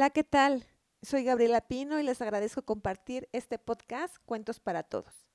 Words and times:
Hola, 0.00 0.08
¿qué 0.08 0.24
tal? 0.24 0.66
Soy 1.02 1.24
Gabriela 1.24 1.60
Pino 1.60 2.00
y 2.00 2.02
les 2.02 2.22
agradezco 2.22 2.62
compartir 2.62 3.28
este 3.32 3.58
podcast 3.58 4.16
Cuentos 4.24 4.58
para 4.58 4.82
Todos. 4.82 5.28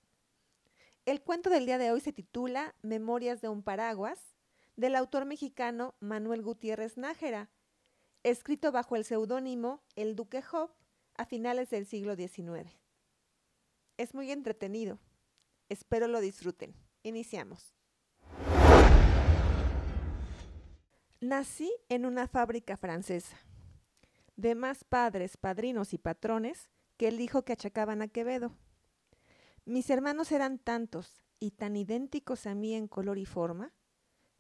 El 1.06 1.22
cuento 1.22 1.52
del 1.52 1.68
día 1.68 1.78
de 1.78 1.92
hoy 1.92 2.02
se 2.02 2.12
titula 2.12 2.74
Memorias 2.82 3.42
de 3.42 3.48
un 3.48 3.62
paraguas, 3.62 4.18
del 4.76 4.96
autor 4.96 5.26
mexicano 5.26 5.94
Manuel 6.00 6.42
Gutiérrez 6.42 6.98
Nájera, 6.98 7.52
escrito 8.24 8.72
bajo 8.72 8.96
el 8.96 9.06
seudónimo 9.06 9.84
El 9.96 10.16
Duque 10.16 10.42
Job 10.42 10.72
a 11.16 11.26
finales 11.26 11.70
del 11.70 11.86
siglo 11.86 12.16
XIX. 12.16 12.76
Es 13.98 14.16
muy 14.16 14.32
entretenido. 14.32 14.98
Espero 15.70 16.08
lo 16.08 16.22
disfruten. 16.22 16.74
Iniciamos. 17.04 17.76
Nací 21.22 21.72
en 21.88 22.08
una 22.08 22.28
fábrica 22.28 22.78
francesa 22.78 23.38
de 24.36 24.56
más 24.56 24.84
padres, 24.84 25.38
padrinos 25.38 25.94
y 25.94 25.98
patrones 25.98 26.70
que 26.98 27.08
el 27.08 27.22
hijo 27.22 27.44
que 27.44 27.54
achacaban 27.54 28.02
a 28.02 28.08
Quevedo. 28.08 28.56
Mis 29.66 29.90
hermanos 29.90 30.32
eran 30.32 30.60
tantos 30.60 31.24
y 31.40 31.52
tan 31.52 31.76
idénticos 31.76 32.46
a 32.46 32.56
mí 32.56 32.74
en 32.74 32.88
color 32.88 33.18
y 33.18 33.26
forma, 33.26 33.74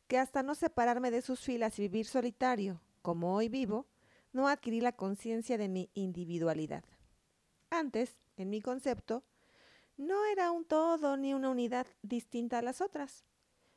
que 0.08 0.18
hasta 0.18 0.44
no 0.44 0.55
separarme 0.55 1.12
de 1.12 1.21
sus 1.21 1.40
filas 1.40 1.80
y 1.80 1.84
vivir 1.84 2.05
solitario, 2.05 2.81
como 3.02 3.35
hoy 3.35 3.49
vivo, 3.49 3.88
no 4.34 4.48
adquirí 4.48 4.81
la 4.81 4.91
conciencia 4.91 5.58
de 5.58 5.70
mi 5.70 5.90
individualidad. 5.94 6.84
Antes, 7.70 8.20
en 8.38 8.49
mi 8.49 8.62
concepto, 8.62 9.23
no 9.98 10.26
era 10.26 10.52
un 10.52 10.66
todo 10.66 11.18
ni 11.18 11.34
una 11.34 11.49
unidad 11.49 11.88
distinta 12.02 12.59
a 12.59 12.62
las 12.62 12.82
otras. 12.82 13.23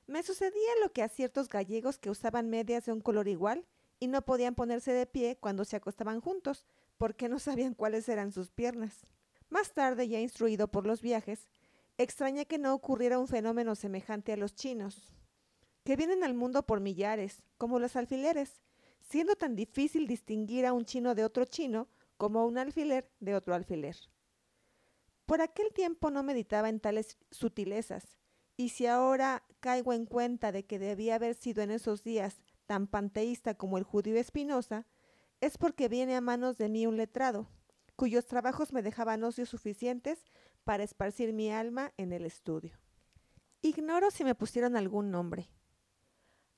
Me 0.06 0.22
sucedía 0.22 0.70
lo 0.82 0.92
que 0.92 1.02
a 1.02 1.08
ciertos 1.08 1.48
gallegos 1.48 1.98
que 1.98 2.10
usaban 2.10 2.50
medias 2.50 2.86
de 2.86 2.92
un 2.92 3.00
color 3.00 3.28
igual 3.28 3.66
y 4.00 4.08
no 4.08 4.22
podían 4.22 4.54
ponerse 4.54 4.92
de 4.92 5.06
pie 5.06 5.36
cuando 5.40 5.64
se 5.64 5.76
acostaban 5.76 6.20
juntos, 6.20 6.64
porque 6.96 7.28
no 7.28 7.38
sabían 7.38 7.74
cuáles 7.74 8.08
eran 8.08 8.32
sus 8.32 8.50
piernas. 8.50 9.06
Más 9.48 9.72
tarde, 9.72 10.08
ya 10.08 10.20
instruido 10.20 10.68
por 10.68 10.86
los 10.86 11.00
viajes, 11.00 11.48
extrañé 11.96 12.46
que 12.46 12.58
no 12.58 12.74
ocurriera 12.74 13.18
un 13.18 13.28
fenómeno 13.28 13.74
semejante 13.74 14.32
a 14.32 14.36
los 14.36 14.54
chinos, 14.54 15.14
que 15.84 15.96
vienen 15.96 16.22
al 16.22 16.34
mundo 16.34 16.66
por 16.66 16.80
millares, 16.80 17.42
como 17.56 17.78
los 17.78 17.96
alfileres, 17.96 18.62
siendo 19.00 19.36
tan 19.36 19.56
difícil 19.56 20.06
distinguir 20.06 20.66
a 20.66 20.72
un 20.72 20.84
chino 20.84 21.14
de 21.14 21.24
otro 21.24 21.44
chino 21.44 21.88
como 22.16 22.46
un 22.46 22.58
alfiler 22.58 23.10
de 23.20 23.34
otro 23.34 23.54
alfiler. 23.54 23.96
Por 25.24 25.40
aquel 25.40 25.72
tiempo 25.72 26.10
no 26.10 26.22
meditaba 26.22 26.68
en 26.68 26.80
tales 26.80 27.16
sutilezas, 27.30 28.18
y 28.56 28.70
si 28.70 28.86
ahora 28.86 29.44
caigo 29.60 29.92
en 29.92 30.04
cuenta 30.04 30.52
de 30.52 30.64
que 30.66 30.78
debía 30.78 31.14
haber 31.14 31.34
sido 31.34 31.62
en 31.62 31.70
esos 31.70 32.02
días 32.02 32.42
tan 32.68 32.86
panteísta 32.86 33.54
como 33.54 33.78
el 33.78 33.82
judío 33.82 34.16
Espinosa, 34.18 34.86
es 35.40 35.56
porque 35.56 35.88
viene 35.88 36.14
a 36.14 36.20
manos 36.20 36.58
de 36.58 36.68
mí 36.68 36.86
un 36.86 36.98
letrado, 36.98 37.48
cuyos 37.96 38.26
trabajos 38.26 38.74
me 38.74 38.82
dejaban 38.82 39.24
ocios 39.24 39.48
suficientes 39.48 40.22
para 40.64 40.84
esparcir 40.84 41.32
mi 41.32 41.50
alma 41.50 41.94
en 41.96 42.12
el 42.12 42.26
estudio. 42.26 42.78
Ignoro 43.62 44.10
si 44.10 44.22
me 44.22 44.34
pusieron 44.34 44.76
algún 44.76 45.10
nombre. 45.10 45.48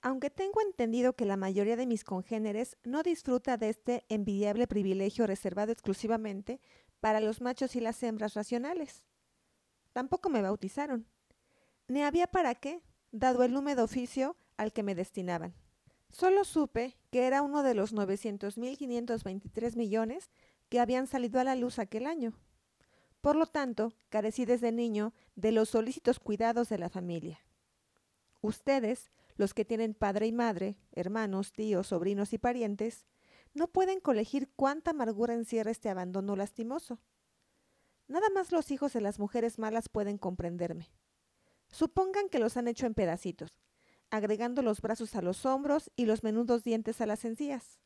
Aunque 0.02 0.30
tengo 0.30 0.60
entendido 0.62 1.14
que 1.14 1.26
la 1.26 1.36
mayoría 1.36 1.76
de 1.76 1.86
mis 1.86 2.02
congéneres 2.02 2.76
no 2.82 3.04
disfruta 3.04 3.56
de 3.56 3.68
este 3.68 4.04
envidiable 4.08 4.66
privilegio 4.66 5.28
reservado 5.28 5.70
exclusivamente 5.70 6.60
para 6.98 7.20
los 7.20 7.40
machos 7.40 7.76
y 7.76 7.80
las 7.80 8.02
hembras 8.02 8.34
racionales. 8.34 9.04
Tampoco 9.92 10.28
me 10.28 10.42
bautizaron. 10.42 11.06
Ni 11.86 12.02
había 12.02 12.26
para 12.26 12.56
qué, 12.56 12.82
dado 13.12 13.44
el 13.44 13.56
húmedo 13.56 13.84
oficio 13.84 14.36
al 14.56 14.72
que 14.72 14.82
me 14.82 14.96
destinaban. 14.96 15.54
Solo 16.10 16.44
supe 16.44 16.96
que 17.10 17.26
era 17.26 17.42
uno 17.42 17.62
de 17.62 17.74
los 17.74 17.94
900.523 17.94 19.76
millones 19.76 20.30
que 20.68 20.80
habían 20.80 21.06
salido 21.06 21.40
a 21.40 21.44
la 21.44 21.56
luz 21.56 21.78
aquel 21.78 22.06
año. 22.06 22.32
Por 23.20 23.36
lo 23.36 23.46
tanto, 23.46 23.92
carecí 24.08 24.44
desde 24.44 24.72
niño 24.72 25.12
de 25.36 25.52
los 25.52 25.70
solícitos 25.70 26.18
cuidados 26.18 26.68
de 26.68 26.78
la 26.78 26.88
familia. 26.88 27.40
Ustedes, 28.40 29.10
los 29.36 29.52
que 29.52 29.64
tienen 29.64 29.94
padre 29.94 30.26
y 30.26 30.32
madre, 30.32 30.76
hermanos, 30.92 31.52
tíos, 31.52 31.88
sobrinos 31.88 32.32
y 32.32 32.38
parientes, 32.38 33.06
no 33.52 33.68
pueden 33.68 34.00
colegir 34.00 34.50
cuánta 34.56 34.92
amargura 34.92 35.34
encierra 35.34 35.70
este 35.70 35.90
abandono 35.90 36.36
lastimoso. 36.36 36.98
Nada 38.08 38.28
más 38.30 38.52
los 38.52 38.70
hijos 38.70 38.92
de 38.92 39.00
las 39.00 39.18
mujeres 39.18 39.58
malas 39.58 39.88
pueden 39.88 40.18
comprenderme. 40.18 40.90
Supongan 41.70 42.28
que 42.28 42.38
los 42.38 42.56
han 42.56 42.68
hecho 42.68 42.86
en 42.86 42.94
pedacitos, 42.94 43.60
agregando 44.10 44.62
los 44.62 44.80
brazos 44.80 45.14
a 45.14 45.22
los 45.22 45.46
hombros 45.46 45.90
y 45.96 46.06
los 46.06 46.22
menudos 46.22 46.64
dientes 46.64 47.00
a 47.00 47.06
las 47.06 47.24
encías. 47.24 47.80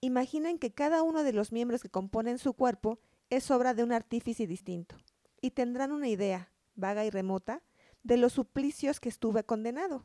Imaginen 0.00 0.58
que 0.58 0.72
cada 0.72 1.02
uno 1.02 1.22
de 1.22 1.32
los 1.32 1.52
miembros 1.52 1.82
que 1.82 1.88
componen 1.88 2.38
su 2.38 2.54
cuerpo 2.54 2.98
es 3.30 3.50
obra 3.50 3.74
de 3.74 3.84
un 3.84 3.92
artífice 3.92 4.46
distinto, 4.46 4.96
y 5.40 5.52
tendrán 5.52 5.92
una 5.92 6.08
idea, 6.08 6.52
vaga 6.74 7.04
y 7.04 7.10
remota, 7.10 7.62
de 8.02 8.16
los 8.16 8.32
suplicios 8.32 9.00
que 9.00 9.08
estuve 9.08 9.44
condenado. 9.44 10.04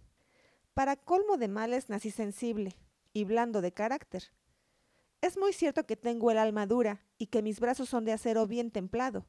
Para 0.73 0.95
colmo 0.95 1.37
de 1.37 1.47
males 1.47 1.89
nací 1.89 2.11
sensible 2.11 2.77
y 3.13 3.23
blando 3.23 3.61
de 3.61 3.73
carácter. 3.73 4.31
Es 5.21 5.37
muy 5.37 5.51
cierto 5.51 5.85
que 5.87 5.97
tengo 5.97 6.29
el 6.29 6.37
alma 6.37 6.67
dura 6.67 7.01
y 7.17 7.27
que 7.27 7.41
mis 7.41 7.59
brazos 7.59 7.89
son 7.89 8.05
de 8.05 8.13
acero 8.13 8.45
bien 8.45 8.69
templado, 8.69 9.25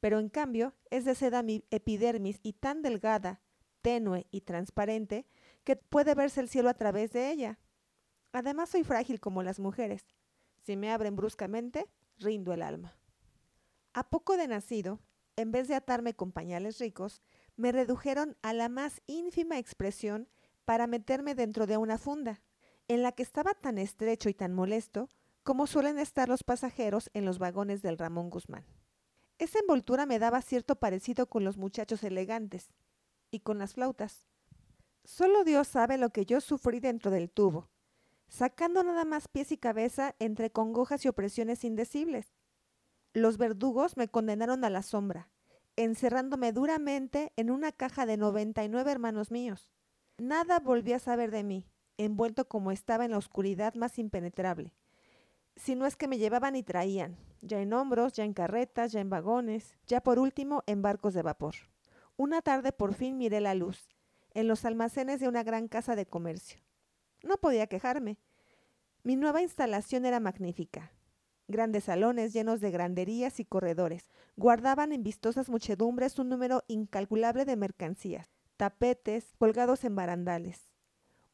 pero 0.00 0.18
en 0.18 0.28
cambio 0.28 0.74
es 0.90 1.06
de 1.06 1.14
seda 1.14 1.42
mi 1.42 1.64
epidermis 1.70 2.38
y 2.42 2.52
tan 2.52 2.82
delgada, 2.82 3.40
tenue 3.80 4.26
y 4.30 4.42
transparente 4.42 5.26
que 5.64 5.76
puede 5.76 6.14
verse 6.14 6.40
el 6.40 6.48
cielo 6.48 6.68
a 6.68 6.74
través 6.74 7.12
de 7.12 7.30
ella. 7.30 7.58
Además 8.32 8.70
soy 8.70 8.84
frágil 8.84 9.20
como 9.20 9.42
las 9.42 9.60
mujeres. 9.60 10.04
Si 10.64 10.76
me 10.76 10.90
abren 10.90 11.16
bruscamente, 11.16 11.86
rindo 12.18 12.52
el 12.52 12.62
alma. 12.62 12.96
A 13.92 14.08
poco 14.08 14.36
de 14.36 14.48
nacido, 14.48 15.00
en 15.36 15.52
vez 15.52 15.68
de 15.68 15.74
atarme 15.74 16.14
con 16.14 16.32
pañales 16.32 16.78
ricos, 16.78 17.22
me 17.56 17.72
redujeron 17.72 18.36
a 18.42 18.52
la 18.52 18.68
más 18.68 19.02
ínfima 19.06 19.58
expresión 19.58 20.28
para 20.64 20.86
meterme 20.86 21.34
dentro 21.34 21.66
de 21.66 21.76
una 21.76 21.98
funda, 21.98 22.42
en 22.88 23.02
la 23.02 23.12
que 23.12 23.22
estaba 23.22 23.54
tan 23.54 23.78
estrecho 23.78 24.28
y 24.28 24.34
tan 24.34 24.52
molesto 24.52 25.08
como 25.42 25.66
suelen 25.66 25.98
estar 25.98 26.28
los 26.28 26.44
pasajeros 26.44 27.10
en 27.14 27.24
los 27.24 27.38
vagones 27.38 27.82
del 27.82 27.98
Ramón 27.98 28.30
Guzmán. 28.30 28.64
Esa 29.38 29.58
envoltura 29.58 30.06
me 30.06 30.18
daba 30.18 30.40
cierto 30.40 30.76
parecido 30.76 31.26
con 31.26 31.44
los 31.44 31.56
muchachos 31.56 32.04
elegantes 32.04 32.70
y 33.30 33.40
con 33.40 33.58
las 33.58 33.74
flautas, 33.74 34.26
Solo 35.04 35.44
Dios 35.44 35.68
sabe 35.68 35.98
lo 35.98 36.10
que 36.10 36.24
yo 36.24 36.40
sufrí 36.40 36.78
dentro 36.78 37.10
del 37.10 37.30
tubo, 37.30 37.68
sacando 38.28 38.84
nada 38.84 39.04
más 39.04 39.28
pies 39.28 39.52
y 39.52 39.58
cabeza 39.58 40.14
entre 40.18 40.50
congojas 40.50 41.04
y 41.04 41.08
opresiones 41.08 41.64
indecibles. 41.64 42.34
Los 43.12 43.36
verdugos 43.36 43.96
me 43.96 44.08
condenaron 44.08 44.64
a 44.64 44.70
la 44.70 44.82
sombra, 44.82 45.28
encerrándome 45.76 46.52
duramente 46.52 47.32
en 47.36 47.50
una 47.50 47.72
caja 47.72 48.06
de 48.06 48.16
99 48.16 48.90
hermanos 48.90 49.30
míos. 49.30 49.70
Nada 50.18 50.60
volví 50.60 50.92
a 50.92 50.98
saber 50.98 51.30
de 51.30 51.42
mí, 51.42 51.66
envuelto 51.98 52.48
como 52.48 52.70
estaba 52.70 53.04
en 53.04 53.10
la 53.10 53.18
oscuridad 53.18 53.74
más 53.74 53.98
impenetrable. 53.98 54.72
Si 55.56 55.74
no 55.74 55.84
es 55.84 55.96
que 55.96 56.08
me 56.08 56.18
llevaban 56.18 56.56
y 56.56 56.62
traían, 56.62 57.16
ya 57.42 57.60
en 57.60 57.72
hombros, 57.72 58.12
ya 58.14 58.24
en 58.24 58.32
carretas, 58.32 58.92
ya 58.92 59.00
en 59.00 59.10
vagones, 59.10 59.76
ya 59.86 60.00
por 60.00 60.18
último 60.18 60.62
en 60.66 60.80
barcos 60.80 61.12
de 61.12 61.22
vapor. 61.22 61.54
Una 62.16 62.40
tarde 62.40 62.72
por 62.72 62.94
fin 62.94 63.18
miré 63.18 63.40
la 63.40 63.54
luz, 63.54 63.91
en 64.34 64.48
los 64.48 64.64
almacenes 64.64 65.20
de 65.20 65.28
una 65.28 65.42
gran 65.42 65.68
casa 65.68 65.96
de 65.96 66.06
comercio. 66.06 66.60
No 67.22 67.36
podía 67.36 67.66
quejarme. 67.66 68.18
Mi 69.02 69.16
nueva 69.16 69.42
instalación 69.42 70.04
era 70.04 70.20
magnífica. 70.20 70.92
Grandes 71.48 71.84
salones 71.84 72.32
llenos 72.32 72.60
de 72.60 72.70
granderías 72.70 73.40
y 73.40 73.44
corredores 73.44 74.08
guardaban 74.36 74.92
en 74.92 75.02
vistosas 75.02 75.48
muchedumbres 75.48 76.18
un 76.18 76.28
número 76.28 76.62
incalculable 76.68 77.44
de 77.44 77.56
mercancías, 77.56 78.30
tapetes 78.56 79.34
colgados 79.38 79.84
en 79.84 79.94
barandales, 79.94 80.70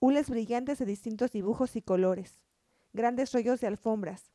hules 0.01 0.31
brillantes 0.31 0.79
de 0.79 0.87
distintos 0.87 1.31
dibujos 1.31 1.77
y 1.77 1.83
colores, 1.83 2.41
grandes 2.93 3.33
rollos 3.33 3.61
de 3.61 3.67
alfombras, 3.67 4.33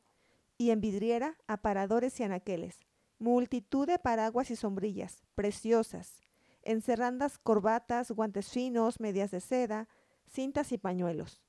y 0.56 0.70
en 0.70 0.80
vidriera 0.80 1.36
aparadores 1.48 2.18
y 2.20 2.22
anaqueles, 2.22 2.78
multitud 3.18 3.86
de 3.86 3.98
paraguas 3.98 4.50
y 4.50 4.56
sombrillas, 4.56 5.24
preciosas, 5.34 6.23
encerrandas 6.64 7.38
corbatas, 7.38 8.10
guantes 8.10 8.50
finos, 8.50 9.00
medias 9.00 9.30
de 9.30 9.40
seda, 9.40 9.88
cintas 10.26 10.72
y 10.72 10.78
pañuelos. 10.78 11.42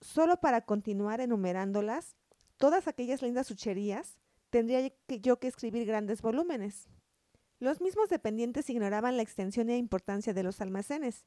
Solo 0.00 0.38
para 0.38 0.62
continuar 0.62 1.20
enumerándolas, 1.20 2.16
todas 2.56 2.88
aquellas 2.88 3.22
lindas 3.22 3.46
sucherías, 3.46 4.18
tendría 4.50 4.92
yo 5.08 5.38
que 5.38 5.48
escribir 5.48 5.86
grandes 5.86 6.22
volúmenes. 6.22 6.88
Los 7.58 7.80
mismos 7.80 8.08
dependientes 8.08 8.68
ignoraban 8.70 9.16
la 9.16 9.22
extensión 9.22 9.70
e 9.70 9.76
importancia 9.76 10.34
de 10.34 10.42
los 10.42 10.60
almacenes. 10.60 11.24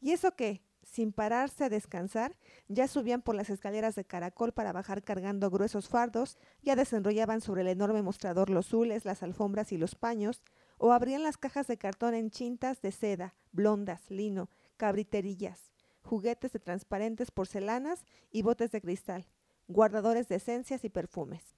Y 0.00 0.10
eso 0.10 0.34
que, 0.34 0.62
sin 0.82 1.12
pararse 1.12 1.64
a 1.64 1.68
descansar, 1.68 2.36
ya 2.68 2.88
subían 2.88 3.22
por 3.22 3.34
las 3.34 3.50
escaleras 3.50 3.94
de 3.94 4.04
caracol 4.04 4.52
para 4.52 4.72
bajar 4.72 5.02
cargando 5.02 5.48
gruesos 5.48 5.88
fardos, 5.88 6.38
ya 6.62 6.76
desenrollaban 6.76 7.40
sobre 7.40 7.62
el 7.62 7.68
enorme 7.68 8.02
mostrador 8.02 8.50
los 8.50 8.66
zules, 8.66 9.04
las 9.04 9.22
alfombras 9.22 9.72
y 9.72 9.78
los 9.78 9.94
paños, 9.94 10.42
o 10.78 10.92
abrían 10.92 11.22
las 11.22 11.36
cajas 11.36 11.66
de 11.66 11.78
cartón 11.78 12.14
en 12.14 12.30
chintas 12.30 12.80
de 12.82 12.92
seda, 12.92 13.34
blondas, 13.52 14.10
lino, 14.10 14.50
cabriterillas, 14.76 15.72
juguetes 16.02 16.52
de 16.52 16.60
transparentes 16.60 17.30
porcelanas 17.30 18.04
y 18.30 18.42
botes 18.42 18.70
de 18.72 18.80
cristal, 18.80 19.26
guardadores 19.68 20.28
de 20.28 20.36
esencias 20.36 20.84
y 20.84 20.90
perfumes. 20.90 21.56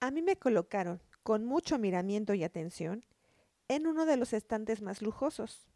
A 0.00 0.10
mí 0.10 0.22
me 0.22 0.36
colocaron, 0.36 1.02
con 1.22 1.44
mucho 1.44 1.78
miramiento 1.78 2.34
y 2.34 2.44
atención, 2.44 3.04
en 3.68 3.86
uno 3.86 4.06
de 4.06 4.16
los 4.16 4.32
estantes 4.32 4.80
más 4.80 5.02
lujosos. 5.02 5.68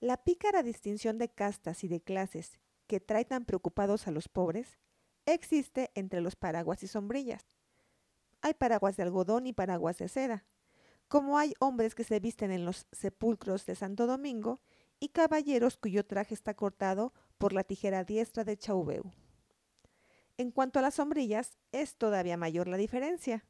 La 0.00 0.16
pícara 0.16 0.62
distinción 0.62 1.18
de 1.18 1.28
castas 1.28 1.82
y 1.84 1.88
de 1.88 2.00
clases 2.00 2.58
que 2.86 3.00
trae 3.00 3.24
tan 3.24 3.44
preocupados 3.44 4.06
a 4.06 4.12
los 4.12 4.28
pobres 4.28 4.78
existe 5.26 5.90
entre 5.94 6.20
los 6.20 6.36
paraguas 6.36 6.82
y 6.82 6.86
sombrillas. 6.86 7.44
Hay 8.40 8.54
paraguas 8.54 8.96
de 8.96 9.02
algodón 9.02 9.46
y 9.46 9.52
paraguas 9.52 9.98
de 9.98 10.08
seda, 10.08 10.46
como 11.08 11.38
hay 11.38 11.54
hombres 11.58 11.94
que 11.94 12.04
se 12.04 12.20
visten 12.20 12.50
en 12.52 12.64
los 12.64 12.86
sepulcros 12.92 13.66
de 13.66 13.74
Santo 13.74 14.06
Domingo 14.06 14.60
y 15.00 15.08
caballeros 15.08 15.76
cuyo 15.76 16.04
traje 16.04 16.34
está 16.34 16.54
cortado 16.54 17.12
por 17.38 17.52
la 17.52 17.64
tijera 17.64 18.04
diestra 18.04 18.44
de 18.44 18.56
Chaubeu. 18.56 19.10
En 20.36 20.50
cuanto 20.50 20.78
a 20.78 20.82
las 20.82 20.94
sombrillas, 20.94 21.58
es 21.72 21.96
todavía 21.96 22.36
mayor 22.36 22.68
la 22.68 22.76
diferencia. 22.76 23.44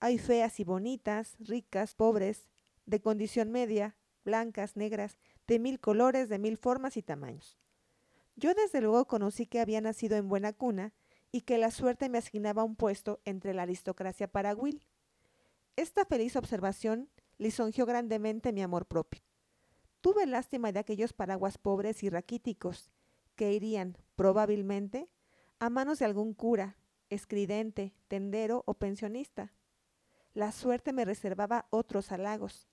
Hay 0.00 0.18
feas 0.18 0.58
y 0.60 0.64
bonitas, 0.64 1.36
ricas, 1.40 1.94
pobres, 1.94 2.48
de 2.86 3.00
condición 3.00 3.50
media, 3.50 3.96
blancas, 4.24 4.76
negras, 4.76 5.18
de 5.46 5.58
mil 5.58 5.80
colores, 5.80 6.28
de 6.28 6.38
mil 6.38 6.56
formas 6.56 6.96
y 6.96 7.02
tamaños. 7.02 7.58
Yo 8.36 8.54
desde 8.54 8.80
luego 8.80 9.06
conocí 9.06 9.46
que 9.46 9.60
había 9.60 9.80
nacido 9.80 10.16
en 10.16 10.28
buena 10.28 10.52
cuna 10.52 10.94
y 11.32 11.42
que 11.42 11.58
la 11.58 11.70
suerte 11.70 12.08
me 12.08 12.18
asignaba 12.18 12.64
un 12.64 12.76
puesto 12.76 13.20
entre 13.24 13.54
la 13.54 13.62
aristocracia 13.62 14.28
paragüil. 14.28 14.86
Esta 15.76 16.04
feliz 16.04 16.36
observación 16.36 17.08
lisonjeó 17.38 17.86
grandemente 17.86 18.52
mi 18.52 18.62
amor 18.62 18.86
propio. 18.86 19.22
Tuve 20.02 20.26
lástima 20.26 20.70
de 20.70 20.80
aquellos 20.80 21.14
paraguas 21.14 21.56
pobres 21.56 22.02
y 22.02 22.10
raquíticos, 22.10 22.90
que 23.36 23.52
irían, 23.54 23.96
probablemente, 24.14 25.08
a 25.58 25.70
manos 25.70 25.98
de 25.98 26.04
algún 26.04 26.34
cura, 26.34 26.76
escridente, 27.08 27.94
tendero 28.08 28.64
o 28.66 28.74
pensionista. 28.74 29.54
La 30.34 30.52
suerte 30.52 30.92
me 30.92 31.06
reservaba 31.06 31.66
otros 31.70 32.12
halagos. 32.12 32.68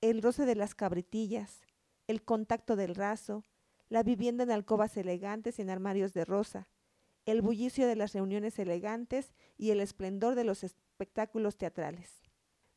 El 0.00 0.22
roce 0.22 0.46
de 0.46 0.54
las 0.54 0.76
cabritillas, 0.76 1.62
el 2.06 2.22
contacto 2.22 2.76
del 2.76 2.94
raso, 2.94 3.44
la 3.88 4.04
vivienda 4.04 4.44
en 4.44 4.52
alcobas 4.52 4.96
elegantes 4.96 5.58
y 5.58 5.62
en 5.62 5.70
armarios 5.70 6.12
de 6.12 6.24
rosa, 6.24 6.68
el 7.26 7.42
bullicio 7.42 7.88
de 7.88 7.96
las 7.96 8.12
reuniones 8.12 8.60
elegantes 8.60 9.34
y 9.56 9.70
el 9.70 9.80
esplendor 9.80 10.36
de 10.36 10.44
los 10.44 10.62
espectáculos 10.62 11.56
teatrales. 11.56 12.27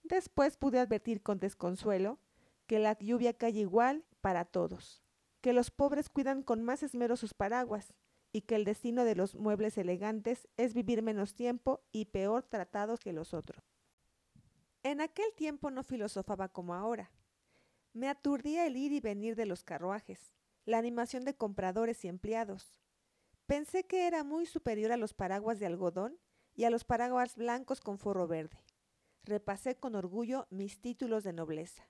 Después 0.03 0.57
pude 0.57 0.80
advertir 0.80 1.21
con 1.21 1.39
desconsuelo 1.39 2.19
que 2.68 2.80
la 2.80 2.98
lluvia 2.98 3.33
cae 3.33 3.51
igual 3.51 4.06
para 4.21 4.45
todos, 4.45 5.03
que 5.42 5.53
los 5.53 5.71
pobres 5.71 6.09
cuidan 6.09 6.44
con 6.44 6.63
más 6.63 6.83
esmero 6.83 7.18
sus 7.18 7.33
paraguas 7.33 7.94
y 8.31 8.42
que 8.42 8.56
el 8.56 8.65
destino 8.65 9.03
de 9.03 9.15
los 9.15 9.36
muebles 9.36 9.77
elegantes 9.77 10.48
es 10.57 10.74
vivir 10.74 11.01
menos 11.01 11.36
tiempo 11.36 11.81
y 11.92 12.06
peor 12.06 12.44
tratados 12.44 13.00
que 13.00 13.13
los 13.13 13.33
otros. 13.33 13.63
En 14.83 15.01
aquel 15.01 15.33
tiempo 15.36 15.69
no 15.69 15.83
filosofaba 15.83 16.50
como 16.50 16.74
ahora. 16.74 17.12
Me 17.94 18.07
aturdía 18.07 18.65
el 18.65 18.77
ir 18.77 18.94
y 18.94 19.00
venir 19.00 19.36
de 19.36 19.45
los 19.45 19.63
carruajes, 19.63 20.33
la 20.65 20.77
animación 20.77 21.25
de 21.25 21.36
compradores 21.36 22.04
y 22.06 22.07
empleados. 22.07 22.74
Pensé 23.45 23.83
que 23.83 24.07
era 24.07 24.24
muy 24.24 24.45
superior 24.45 24.92
a 24.92 24.97
los 24.97 25.13
paraguas 25.13 25.59
de 25.59 25.65
algodón 25.65 26.18
y 26.56 26.63
a 26.63 26.69
los 26.69 26.83
paraguas 26.83 27.36
blancos 27.36 27.81
con 27.81 27.97
forro 28.00 28.27
verde. 28.27 28.63
Repasé 29.23 29.75
con 29.75 29.95
orgullo 29.95 30.47
mis 30.50 30.81
títulos 30.81 31.23
de 31.23 31.33
nobleza 31.33 31.88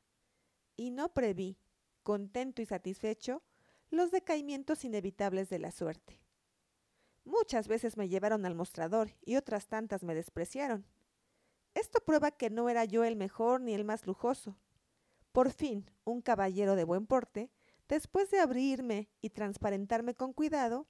y 0.76 0.92
no 0.92 1.14
preví, 1.14 1.58
contento 2.04 2.62
y 2.62 2.66
satisfecho, 2.66 3.44
los 3.90 4.12
decaimientos 4.12 4.84
inevitables 4.84 5.50
de 5.50 5.60
la 5.60 5.72
suerte. 5.72 6.22
Muchas 7.24 7.68
veces 7.68 7.98
me 7.98 8.10
llevaron 8.10 8.46
al 8.46 8.56
mostrador 8.56 9.12
y 9.22 9.36
otras 9.36 9.68
tantas 9.68 10.04
me 10.04 10.16
despreciaron. 10.16 10.86
Esto 11.74 12.00
prueba 12.04 12.32
que 12.32 12.50
no 12.50 12.68
era 12.68 12.84
yo 12.86 13.04
el 13.04 13.16
mejor 13.16 13.62
ni 13.62 13.74
el 13.74 13.86
más 13.86 14.08
lujoso. 14.08 14.58
Por 15.32 15.52
fin, 15.52 15.90
un 16.04 16.22
caballero 16.22 16.76
de 16.76 16.84
buen 16.84 17.06
porte, 17.06 17.52
después 17.88 18.30
de 18.32 18.40
abrirme 18.40 19.10
y 19.22 19.30
transparentarme 19.30 20.16
con 20.16 20.34
cuidado, 20.34 20.88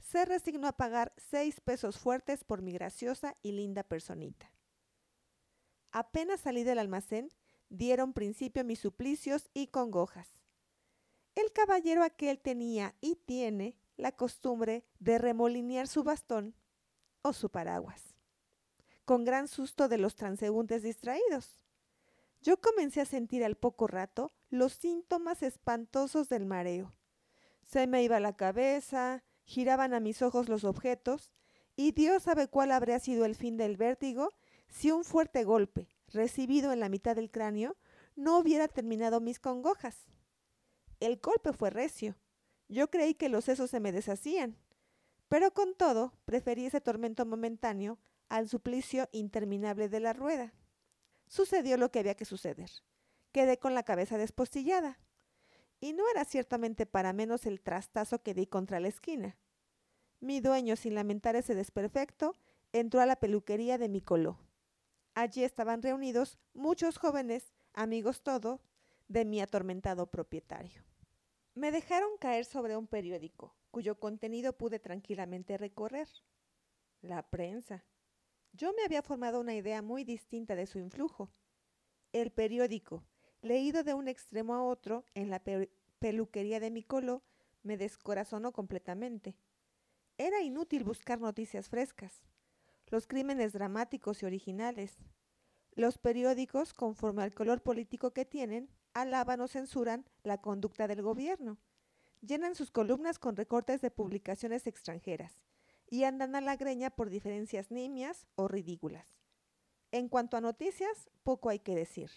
se 0.00 0.24
resignó 0.24 0.66
a 0.66 0.76
pagar 0.76 1.12
seis 1.16 1.60
pesos 1.60 1.98
fuertes 1.98 2.44
por 2.44 2.62
mi 2.62 2.72
graciosa 2.72 3.36
y 3.42 3.52
linda 3.52 3.84
personita. 3.84 4.53
Apenas 5.94 6.40
salí 6.40 6.64
del 6.64 6.80
almacén, 6.80 7.28
dieron 7.68 8.14
principio 8.14 8.64
mis 8.64 8.80
suplicios 8.80 9.48
y 9.54 9.68
congojas. 9.68 10.40
El 11.36 11.52
caballero 11.52 12.02
aquel 12.02 12.40
tenía 12.40 12.96
y 13.00 13.14
tiene 13.14 13.76
la 13.96 14.10
costumbre 14.10 14.84
de 14.98 15.18
remolinear 15.18 15.86
su 15.86 16.02
bastón 16.02 16.56
o 17.22 17.32
su 17.32 17.48
paraguas, 17.48 18.16
con 19.04 19.24
gran 19.24 19.46
susto 19.46 19.86
de 19.86 19.98
los 19.98 20.16
transeúntes 20.16 20.82
distraídos. 20.82 21.62
Yo 22.42 22.60
comencé 22.60 23.00
a 23.00 23.04
sentir 23.04 23.44
al 23.44 23.56
poco 23.56 23.86
rato 23.86 24.32
los 24.50 24.72
síntomas 24.72 25.44
espantosos 25.44 26.28
del 26.28 26.44
mareo. 26.44 26.92
Se 27.62 27.86
me 27.86 28.02
iba 28.02 28.18
la 28.18 28.36
cabeza, 28.36 29.22
giraban 29.44 29.94
a 29.94 30.00
mis 30.00 30.22
ojos 30.22 30.48
los 30.48 30.64
objetos, 30.64 31.32
y 31.76 31.92
Dios 31.92 32.24
sabe 32.24 32.48
cuál 32.48 32.72
habría 32.72 32.98
sido 32.98 33.24
el 33.24 33.36
fin 33.36 33.56
del 33.56 33.76
vértigo 33.76 34.30
si 34.68 34.90
un 34.90 35.04
fuerte 35.04 35.44
golpe, 35.44 35.88
recibido 36.08 36.72
en 36.72 36.80
la 36.80 36.88
mitad 36.88 37.16
del 37.16 37.30
cráneo, 37.30 37.76
no 38.16 38.38
hubiera 38.38 38.68
terminado 38.68 39.20
mis 39.20 39.38
congojas. 39.38 40.06
El 41.00 41.18
golpe 41.18 41.52
fue 41.52 41.70
recio. 41.70 42.16
Yo 42.68 42.90
creí 42.90 43.14
que 43.14 43.28
los 43.28 43.44
sesos 43.44 43.70
se 43.70 43.80
me 43.80 43.92
deshacían. 43.92 44.56
Pero 45.28 45.52
con 45.52 45.74
todo, 45.74 46.14
preferí 46.24 46.66
ese 46.66 46.80
tormento 46.80 47.26
momentáneo 47.26 47.98
al 48.28 48.48
suplicio 48.48 49.08
interminable 49.12 49.88
de 49.88 50.00
la 50.00 50.12
rueda. 50.12 50.54
Sucedió 51.26 51.76
lo 51.76 51.90
que 51.90 52.00
había 52.00 52.14
que 52.14 52.24
suceder. 52.24 52.70
Quedé 53.32 53.58
con 53.58 53.74
la 53.74 53.82
cabeza 53.82 54.18
despostillada. 54.18 54.98
Y 55.80 55.92
no 55.92 56.04
era 56.10 56.24
ciertamente 56.24 56.86
para 56.86 57.12
menos 57.12 57.46
el 57.46 57.60
trastazo 57.60 58.22
que 58.22 58.34
di 58.34 58.46
contra 58.46 58.80
la 58.80 58.88
esquina. 58.88 59.36
Mi 60.20 60.40
dueño, 60.40 60.76
sin 60.76 60.94
lamentar 60.94 61.36
ese 61.36 61.54
desperfecto, 61.54 62.34
entró 62.72 63.00
a 63.00 63.06
la 63.06 63.16
peluquería 63.16 63.76
de 63.76 63.88
mi 63.88 64.00
coló. 64.00 64.38
Allí 65.14 65.44
estaban 65.44 65.80
reunidos 65.80 66.40
muchos 66.54 66.98
jóvenes, 66.98 67.54
amigos 67.72 68.22
todos, 68.22 68.60
de 69.06 69.24
mi 69.24 69.40
atormentado 69.40 70.10
propietario. 70.10 70.82
Me 71.54 71.70
dejaron 71.70 72.18
caer 72.18 72.44
sobre 72.44 72.76
un 72.76 72.88
periódico, 72.88 73.54
cuyo 73.70 74.00
contenido 74.00 74.58
pude 74.58 74.80
tranquilamente 74.80 75.56
recorrer. 75.56 76.08
La 77.00 77.22
prensa. 77.22 77.84
Yo 78.52 78.72
me 78.72 78.82
había 78.82 79.02
formado 79.02 79.40
una 79.40 79.54
idea 79.54 79.82
muy 79.82 80.02
distinta 80.02 80.56
de 80.56 80.66
su 80.66 80.80
influjo. 80.80 81.30
El 82.12 82.32
periódico, 82.32 83.04
leído 83.40 83.84
de 83.84 83.94
un 83.94 84.08
extremo 84.08 84.54
a 84.54 84.64
otro 84.64 85.04
en 85.14 85.30
la 85.30 85.40
peluquería 86.00 86.58
de 86.58 86.72
mi 86.72 86.82
colo, 86.82 87.22
me 87.62 87.76
descorazonó 87.76 88.52
completamente. 88.52 89.36
Era 90.18 90.42
inútil 90.42 90.82
buscar 90.82 91.20
noticias 91.20 91.68
frescas 91.68 92.24
los 92.94 93.08
crímenes 93.08 93.52
dramáticos 93.52 94.22
y 94.22 94.26
originales. 94.26 94.94
Los 95.72 95.98
periódicos, 95.98 96.72
conforme 96.72 97.24
al 97.24 97.34
color 97.34 97.60
político 97.60 98.12
que 98.12 98.24
tienen, 98.24 98.70
alaban 98.92 99.40
o 99.40 99.48
censuran 99.48 100.04
la 100.22 100.40
conducta 100.40 100.86
del 100.86 101.02
gobierno. 101.02 101.58
Llenan 102.20 102.54
sus 102.54 102.70
columnas 102.70 103.18
con 103.18 103.34
recortes 103.34 103.80
de 103.80 103.90
publicaciones 103.90 104.68
extranjeras 104.68 105.42
y 105.90 106.04
andan 106.04 106.36
a 106.36 106.40
la 106.40 106.54
greña 106.54 106.88
por 106.90 107.10
diferencias 107.10 107.72
nimias 107.72 108.28
o 108.36 108.46
ridículas. 108.46 109.18
En 109.90 110.08
cuanto 110.08 110.36
a 110.36 110.40
noticias, 110.40 111.10
poco 111.24 111.48
hay 111.48 111.58
que 111.58 111.74
decir. 111.74 112.12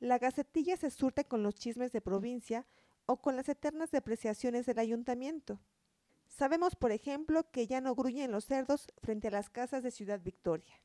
La 0.00 0.18
gacetilla 0.18 0.78
se 0.78 0.90
surte 0.90 1.26
con 1.26 1.42
los 1.42 1.56
chismes 1.56 1.92
de 1.92 2.00
provincia 2.00 2.66
o 3.04 3.20
con 3.20 3.36
las 3.36 3.50
eternas 3.50 3.90
depreciaciones 3.90 4.64
del 4.64 4.78
ayuntamiento. 4.78 5.60
Sabemos, 6.36 6.74
por 6.74 6.90
ejemplo, 6.90 7.48
que 7.52 7.68
ya 7.68 7.80
no 7.80 7.94
gruñen 7.94 8.32
los 8.32 8.44
cerdos 8.44 8.88
frente 9.00 9.28
a 9.28 9.30
las 9.30 9.50
casas 9.50 9.84
de 9.84 9.92
Ciudad 9.92 10.20
Victoria, 10.20 10.82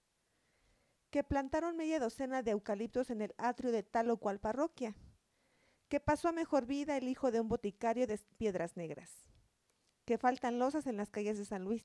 que 1.09 1.23
plantaron 1.23 1.75
media 1.75 1.99
docena 1.99 2.43
de 2.43 2.51
eucaliptos 2.51 3.09
en 3.09 3.21
el 3.21 3.33
atrio 3.39 3.71
de 3.71 3.81
tal 3.81 4.11
o 4.11 4.17
cual 4.17 4.39
parroquia, 4.39 4.95
que 5.87 5.99
pasó 5.99 6.27
a 6.27 6.33
mejor 6.33 6.67
vida 6.67 6.97
el 6.97 7.07
hijo 7.07 7.31
de 7.31 7.39
un 7.39 7.47
boticario 7.47 8.05
de 8.05 8.19
Piedras 8.37 8.77
Negras, 8.77 9.25
que 10.05 10.19
faltan 10.19 10.59
losas 10.59 10.85
en 10.85 10.97
las 10.97 11.09
calles 11.09 11.39
de 11.39 11.45
San 11.45 11.63
Luis, 11.63 11.83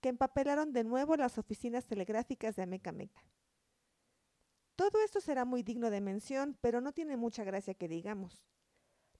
que 0.00 0.08
empapelaron 0.08 0.72
de 0.72 0.84
nuevo 0.84 1.16
las 1.16 1.36
oficinas 1.36 1.84
telegráficas 1.84 2.56
de 2.56 2.62
Amecameca. 2.62 3.22
Todo 4.74 5.02
esto 5.04 5.20
será 5.20 5.44
muy 5.44 5.62
digno 5.62 5.90
de 5.90 6.00
mención, 6.00 6.56
pero 6.62 6.80
no 6.80 6.92
tiene 6.92 7.18
mucha 7.18 7.44
gracia 7.44 7.74
que 7.74 7.88
digamos 7.88 8.46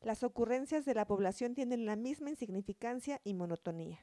las 0.07 0.23
ocurrencias 0.23 0.85
de 0.85 0.95
la 0.95 1.05
población 1.05 1.57
tienen 1.57 1.85
la 1.85 1.97
misma 1.97 2.31
insignificancia 2.31 3.21
y 3.25 3.35
monotonía. 3.35 3.99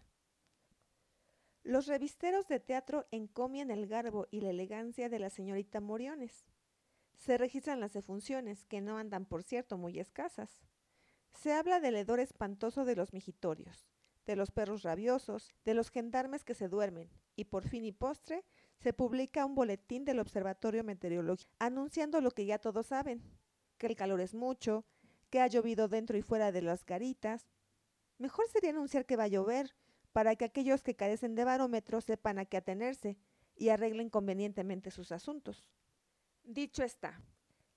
Los 1.64 1.88
revisteros 1.88 2.46
de 2.50 2.60
teatro 2.60 3.08
encomian 3.12 3.72
el 3.72 3.88
garbo 3.88 4.28
y 4.30 4.42
la 4.42 4.50
elegancia 4.50 5.08
de 5.08 5.20
la 5.20 5.30
señorita 5.30 5.80
Moriones. 5.80 6.44
Se 7.16 7.38
registran 7.38 7.80
las 7.80 7.94
defunciones, 7.94 8.66
que 8.66 8.82
no 8.82 8.98
andan, 8.98 9.26
por 9.26 9.44
cierto, 9.44 9.78
muy 9.78 9.98
escasas. 9.98 10.62
Se 11.32 11.54
habla 11.54 11.80
del 11.80 11.96
hedor 11.96 12.20
espantoso 12.20 12.84
de 12.84 12.98
los 12.98 13.14
mijitorios, 13.14 13.88
de 14.26 14.36
los 14.36 14.52
perros 14.52 14.84
rabiosos, 14.84 15.56
de 15.64 15.74
los 15.74 15.90
gendarmes 15.90 16.44
que 16.44 16.54
se 16.54 16.68
duermen, 16.68 17.10
y 17.38 17.46
por 17.46 17.66
fin 17.66 17.86
y 17.86 17.94
postre 17.94 18.44
se 18.76 18.92
publica 18.92 19.46
un 19.46 19.56
boletín 19.56 20.04
del 20.04 20.20
Observatorio 20.20 20.84
Meteorológico 20.84 21.50
anunciando 21.60 22.20
lo 22.20 22.32
que 22.32 22.46
ya 22.46 22.60
todos 22.60 22.88
saben, 22.88 23.24
que 23.78 23.88
el 23.88 23.96
calor 23.96 24.20
es 24.20 24.34
mucho, 24.34 24.84
que 25.34 25.42
ha 25.42 25.48
llovido 25.48 25.88
dentro 25.88 26.16
y 26.16 26.22
fuera 26.22 26.52
de 26.52 26.62
las 26.62 26.86
garitas. 26.86 27.50
Mejor 28.20 28.48
sería 28.50 28.70
anunciar 28.70 29.08
que 29.08 29.16
va 29.16 29.24
a 29.24 29.28
llover, 29.28 29.74
para 30.12 30.36
que 30.36 30.46
aquellos 30.46 30.84
que 30.84 30.96
carecen 30.96 31.34
de 31.34 31.44
barómetro 31.44 32.02
sepan 32.02 32.38
a 32.38 32.46
qué 32.46 32.58
atenerse 32.58 33.18
y 33.56 33.70
arreglen 33.70 34.12
convenientemente 34.12 34.92
sus 34.92 35.12
asuntos. 35.12 35.68
Dicho 36.44 36.84
está, 36.84 37.20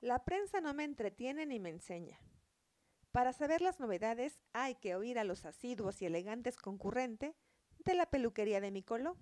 la 0.03 0.23
prensa 0.23 0.61
no 0.61 0.75
me 0.75 0.85
entretiene 0.85 1.47
ni 1.47 1.59
me 1.59 1.71
enseña. 1.71 2.21
Para 3.11 3.33
saber 3.33 3.63
las 3.63 3.81
novedades 3.81 4.39
hay 4.53 4.75
que 4.75 4.95
oír 4.95 5.19
a 5.19 5.25
los 5.25 5.47
asiduos 5.47 6.03
y 6.03 6.05
elegantes 6.05 6.59
concurrentes 6.59 7.37
de 7.87 7.95
la 7.95 8.05
peluquería 8.05 8.61
de 8.61 8.71
Micoló. 8.71 9.17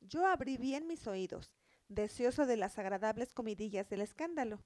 Yo 0.00 0.26
abrí 0.26 0.58
bien 0.58 0.86
mis 0.86 1.06
oídos, 1.06 1.56
deseoso 1.88 2.44
de 2.44 2.58
las 2.58 2.78
agradables 2.78 3.32
comidillas 3.32 3.88
del 3.88 4.02
escándalo. 4.02 4.62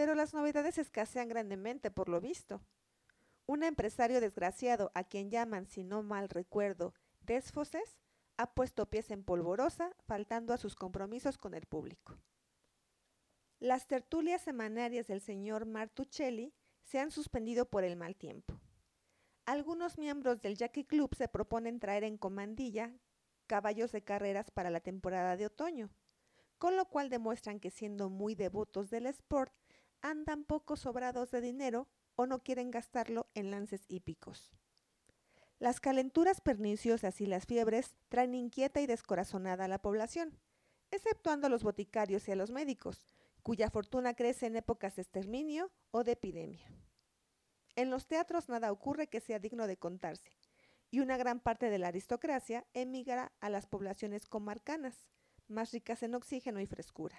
Pero 0.00 0.14
las 0.14 0.32
novedades 0.32 0.78
escasean 0.78 1.28
grandemente, 1.28 1.90
por 1.90 2.08
lo 2.08 2.22
visto. 2.22 2.62
Un 3.44 3.62
empresario 3.62 4.22
desgraciado, 4.22 4.90
a 4.94 5.04
quien 5.04 5.30
llaman, 5.30 5.66
si 5.66 5.84
no 5.84 6.02
mal 6.02 6.30
recuerdo, 6.30 6.94
Desfoses, 7.20 7.98
ha 8.38 8.54
puesto 8.54 8.88
pies 8.88 9.10
en 9.10 9.22
polvorosa, 9.22 9.94
faltando 10.06 10.54
a 10.54 10.56
sus 10.56 10.74
compromisos 10.74 11.36
con 11.36 11.52
el 11.52 11.66
público. 11.66 12.16
Las 13.58 13.86
tertulias 13.86 14.40
semanarias 14.40 15.06
del 15.06 15.20
señor 15.20 15.66
Martuchelli 15.66 16.54
se 16.82 16.98
han 16.98 17.10
suspendido 17.10 17.68
por 17.68 17.84
el 17.84 17.96
mal 17.96 18.16
tiempo. 18.16 18.58
Algunos 19.44 19.98
miembros 19.98 20.40
del 20.40 20.56
Jackie 20.56 20.86
Club 20.86 21.14
se 21.14 21.28
proponen 21.28 21.78
traer 21.78 22.04
en 22.04 22.16
comandilla 22.16 22.90
caballos 23.46 23.92
de 23.92 24.02
carreras 24.02 24.50
para 24.50 24.70
la 24.70 24.80
temporada 24.80 25.36
de 25.36 25.44
otoño, 25.44 25.90
con 26.56 26.74
lo 26.74 26.86
cual 26.86 27.10
demuestran 27.10 27.60
que 27.60 27.70
siendo 27.70 28.08
muy 28.08 28.34
devotos 28.34 28.88
del 28.88 29.04
sport, 29.04 29.52
andan 30.02 30.44
poco 30.44 30.76
sobrados 30.76 31.30
de 31.30 31.40
dinero 31.40 31.88
o 32.16 32.26
no 32.26 32.42
quieren 32.42 32.70
gastarlo 32.70 33.28
en 33.34 33.50
lances 33.50 33.84
hípicos. 33.88 34.52
Las 35.58 35.80
calenturas 35.80 36.40
perniciosas 36.40 37.20
y 37.20 37.26
las 37.26 37.46
fiebres 37.46 37.94
traen 38.08 38.34
inquieta 38.34 38.80
y 38.80 38.86
descorazonada 38.86 39.66
a 39.66 39.68
la 39.68 39.82
población, 39.82 40.38
exceptuando 40.90 41.46
a 41.46 41.50
los 41.50 41.62
boticarios 41.62 42.26
y 42.28 42.32
a 42.32 42.36
los 42.36 42.50
médicos, 42.50 43.06
cuya 43.42 43.70
fortuna 43.70 44.14
crece 44.14 44.46
en 44.46 44.56
épocas 44.56 44.96
de 44.96 45.02
exterminio 45.02 45.70
o 45.90 46.02
de 46.02 46.12
epidemia. 46.12 46.66
En 47.76 47.90
los 47.90 48.06
teatros 48.06 48.48
nada 48.48 48.72
ocurre 48.72 49.08
que 49.08 49.20
sea 49.20 49.38
digno 49.38 49.66
de 49.66 49.76
contarse, 49.76 50.30
y 50.90 51.00
una 51.00 51.16
gran 51.16 51.40
parte 51.40 51.70
de 51.70 51.78
la 51.78 51.88
aristocracia 51.88 52.66
emigra 52.74 53.32
a 53.40 53.48
las 53.48 53.66
poblaciones 53.66 54.26
comarcanas, 54.26 55.06
más 55.46 55.72
ricas 55.72 56.02
en 56.02 56.14
oxígeno 56.14 56.60
y 56.60 56.66
frescura. 56.66 57.18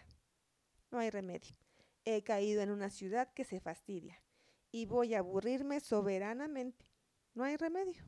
No 0.89 0.99
hay 0.99 1.09
remedio. 1.09 1.55
He 2.03 2.23
caído 2.23 2.61
en 2.61 2.71
una 2.71 2.89
ciudad 2.89 3.31
que 3.33 3.43
se 3.43 3.59
fastidia, 3.59 4.23
y 4.71 4.85
voy 4.85 5.13
a 5.13 5.19
aburrirme 5.19 5.79
soberanamente. 5.79 6.87
No 7.35 7.43
hay 7.43 7.57
remedio. 7.57 8.03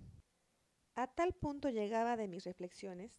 A 0.96 1.08
tal 1.08 1.34
punto 1.34 1.70
llegaba 1.70 2.18
de 2.18 2.28
mis 2.28 2.44
reflexiones 2.44 3.12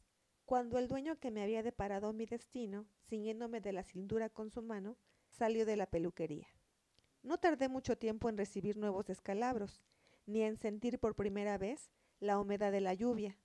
cuando 0.44 0.78
el 0.78 0.88
dueño 0.88 1.18
que 1.18 1.30
me 1.30 1.42
había 1.42 1.62
deparado 1.62 2.12
mi 2.12 2.26
destino, 2.26 2.86
ciñéndome 3.08 3.60
de 3.60 3.72
la 3.72 3.82
cintura 3.82 4.28
con 4.28 4.50
su 4.50 4.62
mano, 4.62 4.98
salió 5.30 5.64
de 5.64 5.76
la 5.76 5.86
peluquería. 5.86 6.48
No 7.22 7.38
tardé 7.38 7.68
mucho 7.68 7.96
tiempo 7.96 8.28
en 8.28 8.36
recibir 8.36 8.76
nuevos 8.76 9.06
descalabros, 9.06 9.80
ni 10.26 10.42
en 10.42 10.58
sentir 10.58 10.98
por 10.98 11.14
primera 11.14 11.56
vez 11.56 11.90
la 12.20 12.38
humedad 12.38 12.72
de 12.72 12.80
la 12.80 12.94
lluvia. 12.94 13.38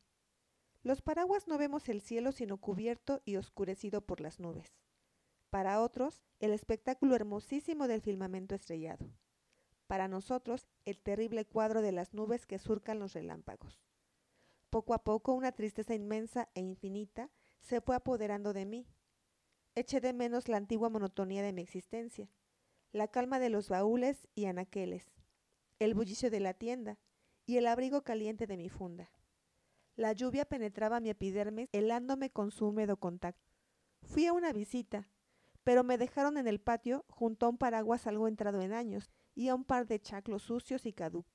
Los 0.83 1.01
paraguas 1.01 1.47
no 1.47 1.57
vemos 1.57 1.87
el 1.89 2.01
cielo 2.01 2.31
sino 2.31 2.57
cubierto 2.57 3.21
y 3.23 3.37
oscurecido 3.37 4.01
por 4.01 4.19
las 4.19 4.39
nubes. 4.39 4.79
Para 5.49 5.81
otros, 5.81 6.23
el 6.39 6.51
espectáculo 6.51 7.15
hermosísimo 7.15 7.87
del 7.87 8.01
firmamento 8.01 8.53
estrellado. 8.53 9.09
Para 9.87 10.07
nosotros, 10.07 10.67
el 10.85 10.99
terrible 10.99 11.45
cuadro 11.45 11.81
de 11.81 11.91
las 11.91 12.13
nubes 12.13 12.45
que 12.45 12.59
surcan 12.59 12.99
los 12.99 13.13
relámpagos. 13.13 13.81
Poco 14.69 14.93
a 14.93 15.03
poco 15.03 15.33
una 15.33 15.51
tristeza 15.51 15.95
inmensa 15.95 16.49
e 16.53 16.61
infinita 16.61 17.31
se 17.61 17.81
fue 17.81 17.95
apoderando 17.95 18.53
de 18.53 18.65
mí. 18.65 18.87
Eché 19.73 19.99
de 19.99 20.13
menos 20.13 20.47
la 20.47 20.57
antigua 20.57 20.89
monotonía 20.89 21.41
de 21.41 21.53
mi 21.53 21.63
existencia, 21.63 22.29
la 22.91 23.07
calma 23.07 23.39
de 23.39 23.49
los 23.49 23.69
baúles 23.69 24.27
y 24.35 24.45
anaqueles, 24.45 25.11
el 25.79 25.95
bullicio 25.95 26.29
de 26.29 26.39
la 26.39 26.53
tienda 26.53 26.99
y 27.47 27.57
el 27.57 27.65
abrigo 27.65 28.03
caliente 28.03 28.45
de 28.45 28.57
mi 28.57 28.69
funda. 28.69 29.11
La 29.95 30.13
lluvia 30.13 30.45
penetraba 30.45 30.99
mi 30.99 31.09
epidermis 31.09 31.67
helándome 31.71 32.29
con 32.29 32.51
su 32.51 32.67
húmedo 32.67 32.97
contacto. 32.97 33.49
Fui 34.03 34.27
a 34.27 34.33
una 34.33 34.53
visita, 34.53 35.09
pero 35.69 35.83
me 35.83 35.99
dejaron 35.99 36.37
en 36.37 36.47
el 36.47 36.59
patio 36.59 37.05
junto 37.09 37.45
a 37.45 37.49
un 37.49 37.59
paraguas 37.59 38.07
algo 38.07 38.27
entrado 38.27 38.59
en 38.59 38.73
años 38.73 39.11
y 39.35 39.49
a 39.49 39.53
un 39.53 39.63
par 39.63 39.85
de 39.85 39.99
chaclos 39.99 40.41
sucios 40.41 40.87
y 40.87 40.93
caducos. 40.93 41.31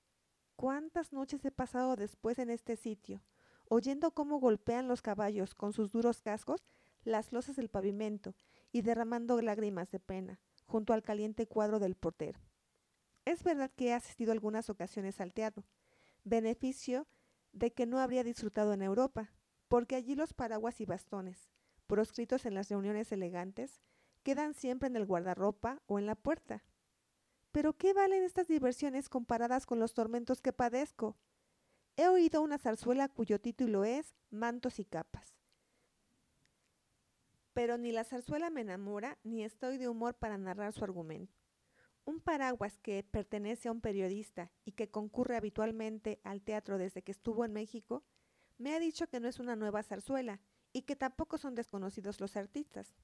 ¿Cuántas 0.57 1.13
noches 1.13 1.45
he 1.45 1.53
pasado 1.53 1.95
después 1.95 2.41
en 2.41 2.51
este 2.51 2.75
sitio, 2.75 3.23
oyendo 3.69 4.11
cómo 4.11 4.41
golpean 4.41 4.89
los 4.89 5.03
caballos 5.03 5.55
con 5.55 5.73
sus 5.73 5.93
duros 5.93 6.21
cascos 6.21 6.67
las 7.05 7.31
losas 7.31 7.55
del 7.55 7.69
pavimento 7.69 8.35
y 8.73 8.83
derramando 8.83 9.41
lágrimas 9.41 9.93
de 9.93 10.01
pena 10.01 10.41
junto 10.67 10.95
al 10.95 11.05
caliente 11.05 11.47
cuadro 11.47 11.79
del 11.79 11.95
portero? 11.95 12.41
Es 13.25 13.45
verdad 13.45 13.71
que 13.71 13.91
he 13.91 13.95
asistido 13.95 14.33
algunas 14.33 14.69
ocasiones 14.69 15.21
al 15.21 15.33
teatro, 15.33 15.63
beneficio 16.25 17.07
de 17.53 17.73
que 17.73 17.87
no 17.87 18.01
habría 18.01 18.25
disfrutado 18.25 18.73
en 18.73 18.83
Europa, 18.83 19.31
porque 19.69 19.95
allí 19.95 20.17
los 20.17 20.35
paraguas 20.35 20.81
y 20.81 20.87
bastones, 20.87 21.53
proscritos 21.87 22.47
en 22.47 22.55
las 22.55 22.69
reuniones 22.69 23.13
elegantes, 23.13 23.81
quedan 24.25 24.55
siempre 24.55 24.89
en 24.89 24.97
el 24.97 25.07
guardarropa 25.07 25.81
o 25.87 26.01
en 26.01 26.07
la 26.07 26.17
puerta, 26.17 26.65
pero 27.53 27.77
¿qué 27.77 27.93
valen 27.93 28.25
estas 28.25 28.49
diversiones 28.49 29.09
comparadas 29.09 29.65
con 29.65 29.79
los 29.79 29.95
tormentos 29.95 30.43
que 30.43 30.53
padezco? 30.53 31.17
He 31.97 32.09
oído 32.09 32.43
una 32.43 32.59
zarzuela 32.59 33.09
cuyo 33.09 33.41
título 33.41 33.85
es 33.85 34.17
Mantos 34.31 34.81
y 34.81 34.85
capas. 34.85 35.37
Pero 37.53 37.79
ni 37.79 37.93
la 37.93 38.03
zarzuela 38.03 38.51
me 38.51 38.63
enamora, 38.63 39.19
ni 39.23 39.45
estoy 39.45 39.79
de 39.79 39.89
humor 39.89 40.15
para 40.15 40.37
narrar 40.37 40.73
su 40.73 40.83
argumento. 40.83 41.39
Un 42.05 42.19
paraguas 42.19 42.77
que 42.79 43.05
pertenece 43.05 43.69
a 43.69 43.73
un 43.73 43.81
periodista 43.81 44.51
y 44.65 44.73
que 44.73 44.91
concurre 44.91 45.37
habitualmente 45.37 46.21
al 46.25 46.43
teatro 46.43 46.77
desde 46.77 47.03
que 47.03 47.13
estuvo 47.13 47.45
en 47.45 47.53
México, 47.53 48.03
me 48.59 48.75
ha 48.75 48.81
dicho 48.81 49.07
que 49.07 49.21
no 49.21 49.29
es 49.29 49.39
una 49.39 49.55
nueva 49.55 49.85
zarzuela 49.85 50.41
y 50.73 50.83
que 50.83 50.97
tampoco 50.97 51.39
son 51.39 51.55
desconocidos 51.55 52.21
los 52.21 52.37
artistas. 52.37 52.97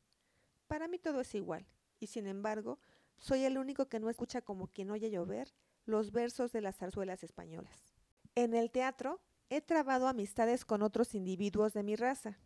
Para 0.70 0.86
mí 0.86 1.00
todo 1.00 1.22
es 1.22 1.34
igual, 1.34 1.66
y 1.98 2.06
sin 2.06 2.28
embargo, 2.28 2.78
soy 3.18 3.42
el 3.42 3.58
único 3.58 3.88
que 3.88 3.98
no 3.98 4.08
escucha 4.08 4.40
como 4.40 4.68
quien 4.68 4.92
oye 4.92 5.10
llover 5.10 5.52
los 5.84 6.12
versos 6.12 6.52
de 6.52 6.60
las 6.60 6.76
zarzuelas 6.76 7.24
españolas. 7.24 7.92
En 8.36 8.54
el 8.54 8.70
teatro 8.70 9.20
he 9.48 9.62
trabado 9.62 10.06
amistades 10.06 10.64
con 10.64 10.82
otros 10.82 11.16
individuos 11.16 11.72
de 11.72 11.82
mi 11.82 11.96
raza, 11.96 12.38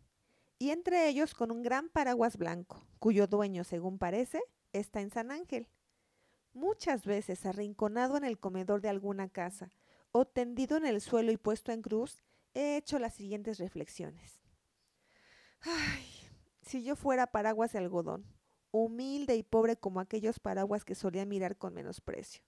y 0.57 0.71
entre 0.71 1.07
ellos 1.07 1.35
con 1.35 1.51
un 1.51 1.61
gran 1.61 1.87
paraguas 1.89 2.37
blanco, 2.37 2.83
cuyo 2.97 3.27
dueño, 3.27 3.63
según 3.63 3.99
parece, 3.99 4.41
está 4.73 5.01
en 5.01 5.11
San 5.11 5.29
Ángel. 5.29 5.67
Muchas 6.51 7.05
veces 7.05 7.45
arrinconado 7.45 8.17
en 8.17 8.23
el 8.23 8.39
comedor 8.39 8.81
de 8.81 8.89
alguna 8.89 9.29
casa, 9.29 9.69
o 10.11 10.25
tendido 10.25 10.77
en 10.77 10.87
el 10.87 10.99
suelo 10.99 11.31
y 11.31 11.37
puesto 11.37 11.71
en 11.71 11.83
cruz, 11.83 12.23
he 12.55 12.75
hecho 12.75 12.97
las 12.97 13.13
siguientes 13.13 13.59
reflexiones. 13.59 14.41
Ay, 15.61 16.14
si 16.65 16.83
yo 16.83 16.95
fuera 16.95 17.27
paraguas 17.27 17.71
de 17.71 17.79
algodón, 17.79 18.25
humilde 18.71 19.35
y 19.35 19.43
pobre 19.43 19.77
como 19.77 19.99
aquellos 19.99 20.39
paraguas 20.39 20.83
que 20.83 20.95
solía 20.95 21.25
mirar 21.25 21.57
con 21.57 21.73
menosprecio. 21.73 22.43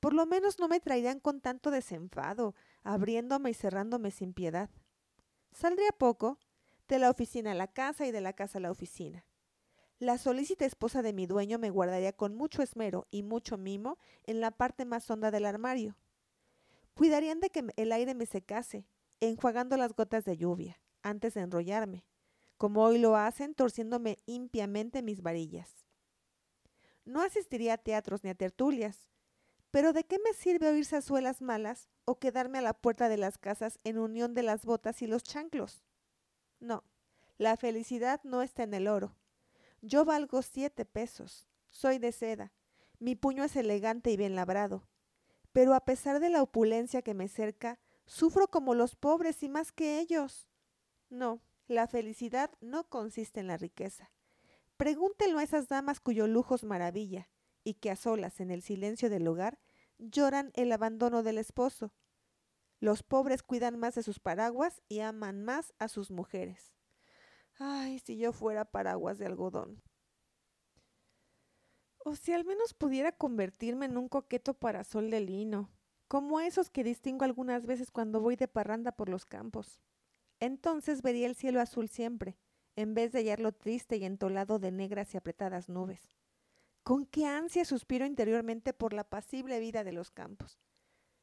Por 0.00 0.12
lo 0.14 0.26
menos 0.26 0.58
no 0.58 0.68
me 0.68 0.80
traerían 0.80 1.18
con 1.18 1.40
tanto 1.40 1.70
desenfado, 1.70 2.54
abriéndome 2.82 3.50
y 3.50 3.54
cerrándome 3.54 4.10
sin 4.10 4.34
piedad. 4.34 4.68
Saldría 5.52 5.92
poco, 5.92 6.38
de 6.88 6.98
la 6.98 7.10
oficina 7.10 7.52
a 7.52 7.54
la 7.54 7.68
casa 7.68 8.06
y 8.06 8.10
de 8.10 8.20
la 8.20 8.34
casa 8.34 8.58
a 8.58 8.60
la 8.60 8.70
oficina. 8.70 9.24
La 9.98 10.18
solícita 10.18 10.66
esposa 10.66 11.00
de 11.00 11.12
mi 11.12 11.26
dueño 11.26 11.58
me 11.58 11.70
guardaría 11.70 12.12
con 12.12 12.34
mucho 12.34 12.60
esmero 12.60 13.06
y 13.10 13.22
mucho 13.22 13.56
mimo 13.56 13.98
en 14.24 14.40
la 14.40 14.50
parte 14.50 14.84
más 14.84 15.08
honda 15.10 15.30
del 15.30 15.46
armario. 15.46 15.96
Cuidarían 16.94 17.40
de 17.40 17.50
que 17.50 17.64
el 17.76 17.92
aire 17.92 18.14
me 18.14 18.26
secase, 18.26 18.84
enjuagando 19.20 19.76
las 19.76 19.94
gotas 19.94 20.24
de 20.24 20.36
lluvia, 20.36 20.80
antes 21.02 21.34
de 21.34 21.40
enrollarme 21.42 22.04
como 22.62 22.84
hoy 22.84 22.98
lo 22.98 23.16
hacen, 23.16 23.56
torciéndome 23.56 24.18
impiamente 24.24 25.02
mis 25.02 25.20
varillas. 25.20 25.84
No 27.04 27.20
asistiría 27.20 27.72
a 27.74 27.76
teatros 27.76 28.22
ni 28.22 28.30
a 28.30 28.36
tertulias, 28.36 29.10
pero 29.72 29.92
¿de 29.92 30.04
qué 30.04 30.20
me 30.20 30.32
sirve 30.32 30.68
oír 30.68 30.84
sazuelas 30.84 31.42
malas 31.42 31.88
o 32.04 32.20
quedarme 32.20 32.58
a 32.58 32.62
la 32.62 32.72
puerta 32.72 33.08
de 33.08 33.16
las 33.16 33.36
casas 33.36 33.80
en 33.82 33.98
unión 33.98 34.32
de 34.32 34.44
las 34.44 34.64
botas 34.64 35.02
y 35.02 35.08
los 35.08 35.24
chanclos? 35.24 35.82
No, 36.60 36.84
la 37.36 37.56
felicidad 37.56 38.20
no 38.22 38.42
está 38.42 38.62
en 38.62 38.74
el 38.74 38.86
oro. 38.86 39.16
Yo 39.80 40.04
valgo 40.04 40.40
siete 40.40 40.84
pesos, 40.84 41.48
soy 41.68 41.98
de 41.98 42.12
seda, 42.12 42.52
mi 43.00 43.16
puño 43.16 43.42
es 43.42 43.56
elegante 43.56 44.12
y 44.12 44.16
bien 44.16 44.36
labrado, 44.36 44.86
pero 45.52 45.74
a 45.74 45.84
pesar 45.84 46.20
de 46.20 46.30
la 46.30 46.44
opulencia 46.44 47.02
que 47.02 47.12
me 47.12 47.26
cerca, 47.26 47.80
sufro 48.06 48.46
como 48.46 48.76
los 48.76 48.94
pobres 48.94 49.42
y 49.42 49.48
más 49.48 49.72
que 49.72 49.98
ellos. 49.98 50.48
No, 51.10 51.42
La 51.68 51.86
felicidad 51.86 52.50
no 52.60 52.88
consiste 52.88 53.40
en 53.40 53.46
la 53.46 53.56
riqueza. 53.56 54.10
Pregúntenlo 54.76 55.38
a 55.38 55.44
esas 55.44 55.68
damas 55.68 56.00
cuyo 56.00 56.26
lujo 56.26 56.54
es 56.54 56.64
maravilla 56.64 57.28
y 57.64 57.74
que 57.74 57.90
a 57.90 57.96
solas 57.96 58.40
en 58.40 58.50
el 58.50 58.62
silencio 58.62 59.08
del 59.10 59.26
hogar 59.28 59.60
lloran 59.98 60.50
el 60.54 60.72
abandono 60.72 61.22
del 61.22 61.38
esposo. 61.38 61.94
Los 62.80 63.04
pobres 63.04 63.44
cuidan 63.44 63.78
más 63.78 63.94
de 63.94 64.02
sus 64.02 64.18
paraguas 64.18 64.82
y 64.88 65.00
aman 65.00 65.44
más 65.44 65.72
a 65.78 65.86
sus 65.86 66.10
mujeres. 66.10 66.74
Ay, 67.58 68.00
si 68.00 68.16
yo 68.16 68.32
fuera 68.32 68.64
paraguas 68.64 69.18
de 69.18 69.26
algodón. 69.26 69.80
O 71.98 72.16
si 72.16 72.32
al 72.32 72.44
menos 72.44 72.74
pudiera 72.74 73.12
convertirme 73.12 73.86
en 73.86 73.96
un 73.96 74.08
coqueto 74.08 74.54
parasol 74.54 75.10
de 75.10 75.20
lino, 75.20 75.70
como 76.08 76.40
esos 76.40 76.70
que 76.70 76.82
distingo 76.82 77.24
algunas 77.24 77.66
veces 77.66 77.92
cuando 77.92 78.20
voy 78.20 78.34
de 78.34 78.48
parranda 78.48 78.90
por 78.90 79.08
los 79.08 79.24
campos. 79.24 79.80
Entonces 80.42 81.02
vería 81.02 81.28
el 81.28 81.36
cielo 81.36 81.60
azul 81.60 81.88
siempre, 81.88 82.36
en 82.74 82.94
vez 82.94 83.12
de 83.12 83.20
hallarlo 83.20 83.52
triste 83.52 83.98
y 83.98 84.04
entolado 84.04 84.58
de 84.58 84.72
negras 84.72 85.14
y 85.14 85.16
apretadas 85.16 85.68
nubes. 85.68 86.16
Con 86.82 87.06
qué 87.06 87.26
ansia 87.26 87.64
suspiro 87.64 88.06
interiormente 88.06 88.72
por 88.72 88.92
la 88.92 89.04
pasible 89.04 89.60
vida 89.60 89.84
de 89.84 89.92
los 89.92 90.10
campos. 90.10 90.58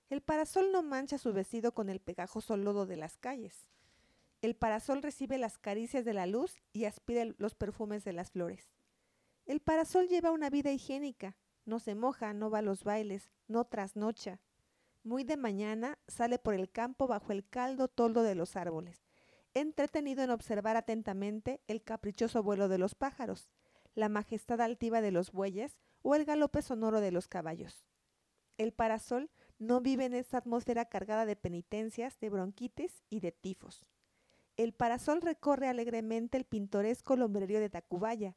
El 0.10 0.22
parasol 0.22 0.72
no 0.72 0.84
mancha 0.84 1.18
su 1.18 1.34
vestido 1.34 1.74
con 1.74 1.90
el 1.90 2.00
pegajoso 2.00 2.56
lodo 2.56 2.86
de 2.86 2.96
las 2.96 3.18
calles. 3.18 3.68
El 4.42 4.56
parasol 4.56 5.02
recibe 5.02 5.38
las 5.38 5.58
caricias 5.58 6.06
de 6.06 6.14
la 6.14 6.26
luz 6.26 6.56
y 6.72 6.86
aspira 6.86 7.26
los 7.40 7.56
perfumes 7.56 8.06
de 8.06 8.14
las 8.14 8.32
flores. 8.32 8.72
El 9.46 9.60
parasol 9.60 10.08
lleva 10.08 10.32
una 10.32 10.50
vida 10.50 10.72
higiénica, 10.72 11.36
no 11.66 11.82
se 11.82 11.94
moja, 11.94 12.32
no 12.32 12.50
va 12.50 12.60
a 12.60 12.62
los 12.62 12.86
bailes, 12.86 13.30
no 13.50 13.66
trasnocha. 13.66 14.40
Muy 15.04 15.26
de 15.26 15.36
mañana 15.36 16.00
sale 16.08 16.40
por 16.40 16.54
el 16.54 16.72
campo 16.72 17.06
bajo 17.06 17.34
el 17.34 17.46
caldo 17.46 17.90
toldo 17.90 18.24
de 18.24 18.36
los 18.36 18.56
árboles, 18.56 19.09
entretenido 19.54 20.24
en 20.24 20.32
observar 20.32 20.78
atentamente 20.78 21.62
el 21.68 21.84
caprichoso 21.84 22.44
vuelo 22.44 22.68
de 22.68 22.78
los 22.78 22.96
pájaros, 22.96 23.50
la 23.96 24.10
majestad 24.10 24.62
altiva 24.62 25.02
de 25.02 25.12
los 25.12 25.32
bueyes 25.32 25.78
o 26.02 26.16
el 26.16 26.26
galope 26.26 26.62
sonoro 26.62 27.02
de 27.02 27.12
los 27.12 27.28
caballos. 27.28 27.86
El 28.58 28.74
parasol 28.74 29.30
no 29.58 29.82
vive 29.82 30.06
en 30.06 30.14
esta 30.14 30.38
atmósfera 30.38 30.86
cargada 30.86 31.26
de 31.26 31.36
penitencias, 31.36 32.20
de 32.20 32.30
bronquitis 32.30 33.04
y 33.10 33.20
de 33.20 33.32
tifos. 33.32 33.86
El 34.58 34.74
parasol 34.74 35.22
recorre 35.22 35.68
alegremente 35.68 36.38
el 36.38 36.46
pintoresco 36.46 37.16
lombrerío 37.16 37.60
de 37.60 37.70
Tacubaya, 37.70 38.36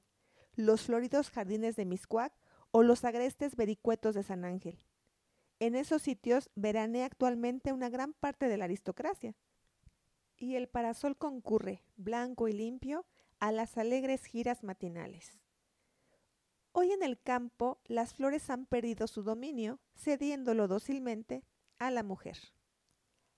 los 0.55 0.83
floridos 0.83 1.31
jardines 1.31 1.77
de 1.77 1.85
Miscuac 1.85 2.33
o 2.71 2.83
los 2.83 3.05
agrestes 3.05 3.57
vericuetos 3.57 4.15
de 4.15 4.23
San 4.23 4.45
Ángel. 4.45 4.85
En 5.59 5.77
esos 5.77 6.03
sitios 6.03 6.51
veranea 6.55 7.07
actualmente 7.07 7.73
una 7.73 7.89
gran 7.89 8.13
parte 8.13 8.49
de 8.49 8.57
la 8.57 8.65
aristocracia. 8.65 9.35
Y 10.43 10.57
el 10.57 10.67
parasol 10.67 11.17
concurre, 11.17 11.85
blanco 11.95 12.49
y 12.49 12.53
limpio, 12.53 13.07
a 13.39 13.53
las 13.53 13.79
alegres 13.79 14.25
giras 14.25 14.65
matinales. 14.65 15.39
Hoy 16.73 16.91
en 16.91 17.05
el 17.05 17.23
campo 17.23 17.81
las 17.85 18.15
flores 18.15 18.51
han 18.51 18.67
perdido 18.67 19.07
su 19.07 19.23
dominio, 19.23 19.79
cediéndolo 19.95 20.67
dócilmente 20.67 21.45
a 21.79 21.93
la 21.93 22.03
mujer. 22.03 22.39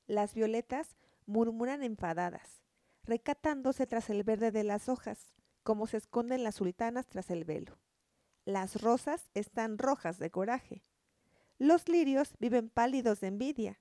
Las 0.07 0.33
violetas 0.33 0.97
murmuran 1.27 1.83
enfadadas, 1.83 2.63
recatándose 3.03 3.87
tras 3.87 4.09
el 4.09 4.25
verde 4.25 4.51
de 4.51 4.65
las 4.65 4.89
hojas, 4.89 5.35
como 5.63 5.87
se 5.87 5.99
esconden 5.99 6.43
las 6.43 6.55
sultanas 6.55 7.07
tras 7.07 7.29
el 7.29 7.45
velo. 7.45 7.79
Las 8.47 8.81
rosas 8.81 9.29
están 9.35 9.77
rojas 9.77 10.19
de 10.19 10.31
coraje. 10.31 10.87
Los 11.59 11.87
lirios 11.87 12.35
viven 12.39 12.71
pálidos 12.71 13.21
de 13.21 13.27
envidia, 13.27 13.79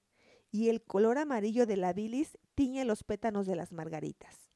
y 0.54 0.70
el 0.70 0.82
color 0.82 1.18
amarillo 1.18 1.66
de 1.66 1.76
la 1.76 1.92
bilis 1.92 2.38
tiñe 2.56 2.86
los 2.86 3.04
pétanos 3.04 3.46
de 3.46 3.58
las 3.58 3.74
margaritas. 3.74 4.50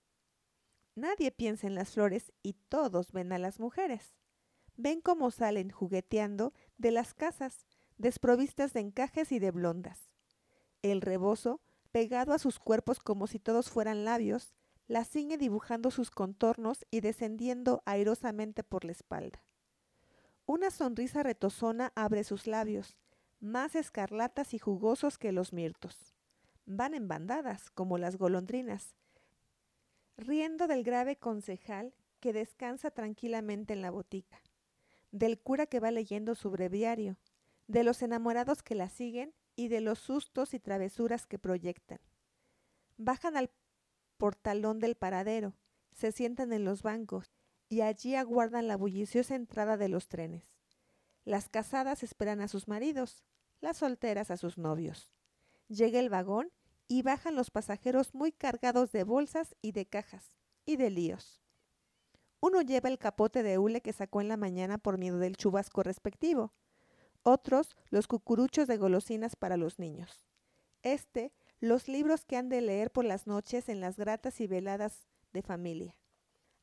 Nadie 0.95 1.31
piensa 1.31 1.67
en 1.67 1.75
las 1.75 1.91
flores 1.91 2.31
y 2.41 2.53
todos 2.53 3.11
ven 3.11 3.33
a 3.33 3.37
las 3.37 3.59
mujeres 3.59 4.15
ven 4.77 5.01
cómo 5.01 5.31
salen 5.31 5.71
jugueteando 5.71 6.53
de 6.77 6.91
las 6.91 7.13
casas, 7.13 7.65
desprovistas 7.97 8.73
de 8.73 8.79
encajes 8.79 9.31
y 9.31 9.39
de 9.39 9.51
blondas. 9.51 10.11
El 10.83 11.01
rebozo, 11.01 11.61
pegado 11.91 12.33
a 12.33 12.39
sus 12.39 12.59
cuerpos 12.59 12.99
como 12.99 13.27
si 13.27 13.39
todos 13.39 13.69
fueran 13.69 14.05
labios, 14.05 14.53
la 14.87 15.03
ciñe 15.03 15.37
dibujando 15.37 15.91
sus 15.91 16.11
contornos 16.11 16.85
y 16.91 17.01
descendiendo 17.01 17.81
airosamente 17.85 18.63
por 18.63 18.85
la 18.85 18.91
espalda. 18.91 19.43
Una 20.45 20.69
sonrisa 20.71 21.23
retozona 21.23 21.91
abre 21.95 22.23
sus 22.23 22.47
labios, 22.47 22.97
más 23.39 23.75
escarlatas 23.75 24.53
y 24.53 24.59
jugosos 24.59 25.17
que 25.17 25.31
los 25.31 25.53
mirtos. 25.53 26.13
Van 26.65 26.93
en 26.93 27.07
bandadas, 27.07 27.69
como 27.69 27.97
las 27.97 28.17
golondrinas, 28.17 28.95
riendo 30.17 30.67
del 30.67 30.83
grave 30.83 31.15
concejal 31.15 31.93
que 32.19 32.33
descansa 32.33 32.91
tranquilamente 32.91 33.73
en 33.73 33.81
la 33.81 33.91
botica 33.91 34.41
del 35.11 35.39
cura 35.39 35.65
que 35.65 35.79
va 35.79 35.91
leyendo 35.91 36.35
su 36.35 36.51
breviario, 36.51 37.17
de 37.67 37.83
los 37.83 38.01
enamorados 38.01 38.63
que 38.63 38.75
la 38.75 38.89
siguen 38.89 39.33
y 39.55 39.67
de 39.67 39.81
los 39.81 39.99
sustos 39.99 40.53
y 40.53 40.59
travesuras 40.59 41.25
que 41.25 41.39
proyectan. 41.39 41.99
Bajan 42.97 43.37
al 43.37 43.51
portalón 44.17 44.79
del 44.79 44.95
paradero, 44.95 45.53
se 45.91 46.11
sientan 46.11 46.53
en 46.53 46.65
los 46.65 46.81
bancos 46.83 47.31
y 47.69 47.81
allí 47.81 48.15
aguardan 48.15 48.67
la 48.67 48.77
bulliciosa 48.77 49.35
entrada 49.35 49.77
de 49.77 49.89
los 49.89 50.07
trenes. 50.07 50.43
Las 51.27 51.49
casadas 51.49 52.03
esperan 52.03 52.39
a 52.39 52.47
sus 52.47 52.69
maridos, 52.69 53.21
las 53.59 53.75
solteras 53.75 54.31
a 54.31 54.37
sus 54.37 54.57
novios. 54.57 55.11
Llega 55.67 55.99
el 55.99 56.07
vagón 56.07 56.53
y 56.87 57.01
bajan 57.01 57.35
los 57.35 57.51
pasajeros 57.51 58.15
muy 58.15 58.31
cargados 58.31 58.93
de 58.93 59.03
bolsas 59.03 59.53
y 59.61 59.73
de 59.73 59.85
cajas 59.85 60.31
y 60.65 60.77
de 60.77 60.89
líos. 60.89 61.41
Uno 62.39 62.61
lleva 62.61 62.87
el 62.87 62.97
capote 62.97 63.43
de 63.43 63.57
hule 63.57 63.81
que 63.81 63.91
sacó 63.91 64.21
en 64.21 64.29
la 64.29 64.37
mañana 64.37 64.77
por 64.77 64.97
miedo 64.97 65.19
del 65.19 65.35
chubasco 65.35 65.83
respectivo. 65.83 66.53
Otros, 67.23 67.75
los 67.89 68.07
cucuruchos 68.07 68.65
de 68.69 68.77
golosinas 68.77 69.35
para 69.35 69.57
los 69.57 69.79
niños. 69.79 70.29
Este, 70.81 71.33
los 71.59 71.89
libros 71.89 72.23
que 72.23 72.37
han 72.37 72.47
de 72.47 72.61
leer 72.61 72.89
por 72.89 73.03
las 73.03 73.27
noches 73.27 73.67
en 73.67 73.81
las 73.81 73.97
gratas 73.97 74.39
y 74.39 74.47
veladas 74.47 75.09
de 75.33 75.41
familia. 75.41 75.97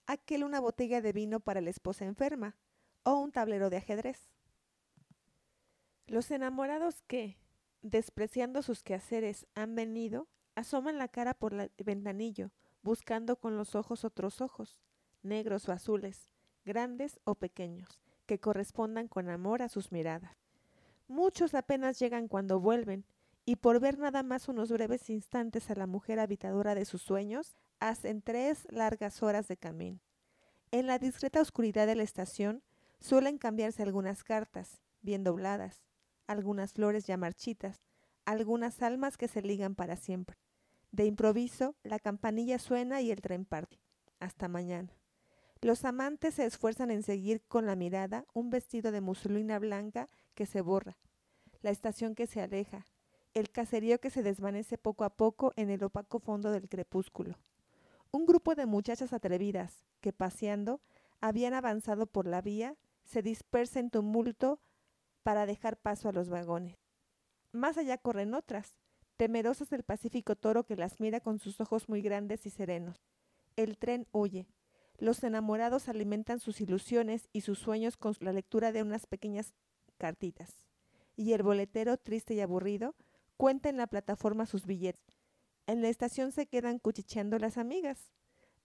Aquel 0.06 0.42
una 0.42 0.58
botella 0.58 1.02
de 1.02 1.12
vino 1.12 1.40
para 1.40 1.60
la 1.60 1.68
esposa 1.68 2.06
enferma 2.06 2.56
o 3.02 3.16
un 3.16 3.30
tablero 3.30 3.68
de 3.68 3.76
ajedrez. 3.76 4.33
Los 6.06 6.30
enamorados 6.30 7.02
que, 7.02 7.38
despreciando 7.82 8.62
sus 8.62 8.82
quehaceres, 8.82 9.46
han 9.54 9.74
venido, 9.74 10.28
asoman 10.54 10.98
la 10.98 11.08
cara 11.08 11.34
por 11.34 11.54
el 11.54 11.70
ventanillo, 11.84 12.50
buscando 12.82 13.36
con 13.36 13.56
los 13.56 13.74
ojos 13.74 14.04
otros 14.04 14.40
ojos, 14.40 14.82
negros 15.22 15.68
o 15.68 15.72
azules, 15.72 16.30
grandes 16.64 17.20
o 17.24 17.34
pequeños, 17.34 18.02
que 18.26 18.38
correspondan 18.38 19.08
con 19.08 19.30
amor 19.30 19.62
a 19.62 19.68
sus 19.68 19.92
miradas. 19.92 20.36
Muchos 21.08 21.54
apenas 21.54 21.98
llegan 21.98 22.28
cuando 22.28 22.60
vuelven, 22.60 23.06
y 23.46 23.56
por 23.56 23.80
ver 23.80 23.98
nada 23.98 24.22
más 24.22 24.48
unos 24.48 24.70
breves 24.70 25.10
instantes 25.10 25.70
a 25.70 25.74
la 25.74 25.86
mujer 25.86 26.18
habitadora 26.18 26.74
de 26.74 26.84
sus 26.84 27.02
sueños, 27.02 27.56
hacen 27.80 28.22
tres 28.22 28.66
largas 28.70 29.22
horas 29.22 29.48
de 29.48 29.56
camino. 29.56 30.00
En 30.70 30.86
la 30.86 30.98
discreta 30.98 31.40
oscuridad 31.40 31.86
de 31.86 31.94
la 31.94 32.02
estación 32.02 32.62
suelen 33.00 33.38
cambiarse 33.38 33.82
algunas 33.82 34.24
cartas, 34.24 34.80
bien 35.02 35.24
dobladas, 35.24 35.84
algunas 36.26 36.72
flores 36.72 37.06
ya 37.06 37.16
marchitas, 37.16 37.82
algunas 38.24 38.82
almas 38.82 39.16
que 39.16 39.28
se 39.28 39.42
ligan 39.42 39.74
para 39.74 39.96
siempre. 39.96 40.36
De 40.92 41.06
improviso, 41.06 41.74
la 41.82 41.98
campanilla 41.98 42.58
suena 42.58 43.00
y 43.00 43.10
el 43.10 43.20
tren 43.20 43.44
parte. 43.44 43.80
Hasta 44.20 44.48
mañana. 44.48 44.92
Los 45.60 45.84
amantes 45.84 46.34
se 46.34 46.44
esfuerzan 46.44 46.90
en 46.90 47.02
seguir 47.02 47.42
con 47.48 47.66
la 47.66 47.74
mirada 47.74 48.26
un 48.32 48.50
vestido 48.50 48.92
de 48.92 49.00
muselina 49.00 49.58
blanca 49.58 50.08
que 50.34 50.46
se 50.46 50.60
borra, 50.60 50.98
la 51.62 51.70
estación 51.70 52.14
que 52.14 52.26
se 52.26 52.40
aleja, 52.40 52.84
el 53.32 53.50
caserío 53.50 53.98
que 53.98 54.10
se 54.10 54.22
desvanece 54.22 54.78
poco 54.78 55.04
a 55.04 55.10
poco 55.10 55.52
en 55.56 55.70
el 55.70 55.82
opaco 55.82 56.20
fondo 56.20 56.50
del 56.50 56.68
crepúsculo. 56.68 57.38
Un 58.12 58.26
grupo 58.26 58.54
de 58.54 58.66
muchachas 58.66 59.12
atrevidas 59.12 59.84
que, 60.00 60.12
paseando, 60.12 60.80
habían 61.20 61.54
avanzado 61.54 62.06
por 62.06 62.26
la 62.26 62.42
vía, 62.42 62.76
se 63.02 63.22
dispersa 63.22 63.80
en 63.80 63.90
tumulto 63.90 64.60
para 65.24 65.46
dejar 65.46 65.76
paso 65.78 66.08
a 66.08 66.12
los 66.12 66.28
vagones. 66.28 66.76
Más 67.50 67.76
allá 67.78 67.98
corren 67.98 68.34
otras, 68.34 68.76
temerosas 69.16 69.70
del 69.70 69.82
pacífico 69.82 70.36
toro 70.36 70.64
que 70.64 70.76
las 70.76 71.00
mira 71.00 71.20
con 71.20 71.40
sus 71.40 71.60
ojos 71.60 71.88
muy 71.88 72.02
grandes 72.02 72.46
y 72.46 72.50
serenos. 72.50 73.02
El 73.56 73.78
tren 73.78 74.06
huye, 74.12 74.46
los 74.98 75.24
enamorados 75.24 75.88
alimentan 75.88 76.40
sus 76.40 76.60
ilusiones 76.60 77.28
y 77.32 77.40
sus 77.40 77.58
sueños 77.58 77.96
con 77.96 78.14
la 78.20 78.32
lectura 78.32 78.70
de 78.70 78.82
unas 78.82 79.06
pequeñas 79.06 79.54
cartitas. 79.98 80.66
Y 81.16 81.32
el 81.32 81.42
boletero, 81.42 81.96
triste 81.96 82.34
y 82.34 82.40
aburrido, 82.40 82.94
cuenta 83.36 83.68
en 83.68 83.76
la 83.76 83.86
plataforma 83.86 84.46
sus 84.46 84.66
billetes. 84.66 85.18
En 85.66 85.80
la 85.80 85.88
estación 85.88 86.32
se 86.32 86.46
quedan 86.46 86.78
cuchicheando 86.78 87.38
las 87.38 87.56
amigas. 87.56 88.12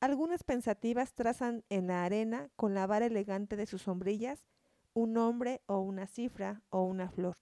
Algunas 0.01 0.43
pensativas 0.43 1.13
trazan 1.13 1.63
en 1.69 1.87
la 1.87 2.03
arena, 2.03 2.49
con 2.55 2.73
la 2.73 2.85
vara 2.85 3.05
elegante 3.05 3.55
de 3.55 3.65
sus 3.65 3.83
sombrillas, 3.83 4.45
un 4.99 5.13
nombre 5.13 5.61
o 5.65 5.79
una 5.79 6.07
cifra 6.07 6.61
o 6.69 6.83
una 6.83 7.09
flor. 7.09 7.37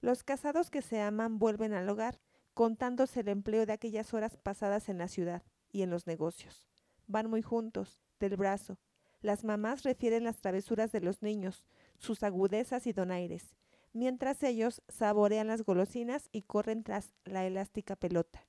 Los 0.00 0.22
casados 0.22 0.70
que 0.70 0.82
se 0.82 1.00
aman 1.00 1.38
vuelven 1.38 1.72
al 1.72 1.88
hogar, 1.88 2.20
contándose 2.54 3.20
el 3.20 3.28
empleo 3.28 3.66
de 3.66 3.72
aquellas 3.72 4.14
horas 4.14 4.36
pasadas 4.36 4.88
en 4.88 4.98
la 4.98 5.08
ciudad 5.08 5.42
y 5.70 5.82
en 5.82 5.90
los 5.90 6.06
negocios 6.06 6.70
van 7.10 7.28
muy 7.28 7.42
juntos, 7.42 8.00
del 8.18 8.36
brazo. 8.36 8.78
Las 9.20 9.44
mamás 9.44 9.82
refieren 9.82 10.24
las 10.24 10.40
travesuras 10.40 10.92
de 10.92 11.00
los 11.00 11.22
niños, 11.22 11.66
sus 11.98 12.22
agudezas 12.22 12.86
y 12.86 12.92
donaires, 12.92 13.54
mientras 13.92 14.42
ellos 14.42 14.82
saborean 14.88 15.48
las 15.48 15.62
golosinas 15.62 16.28
y 16.32 16.42
corren 16.42 16.84
tras 16.84 17.12
la 17.24 17.44
elástica 17.46 17.96
pelota. 17.96 18.46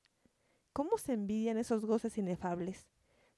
¿Cómo 0.71 0.97
se 0.97 1.13
envidian 1.13 1.57
esos 1.57 1.85
goces 1.85 2.17
inefables? 2.17 2.87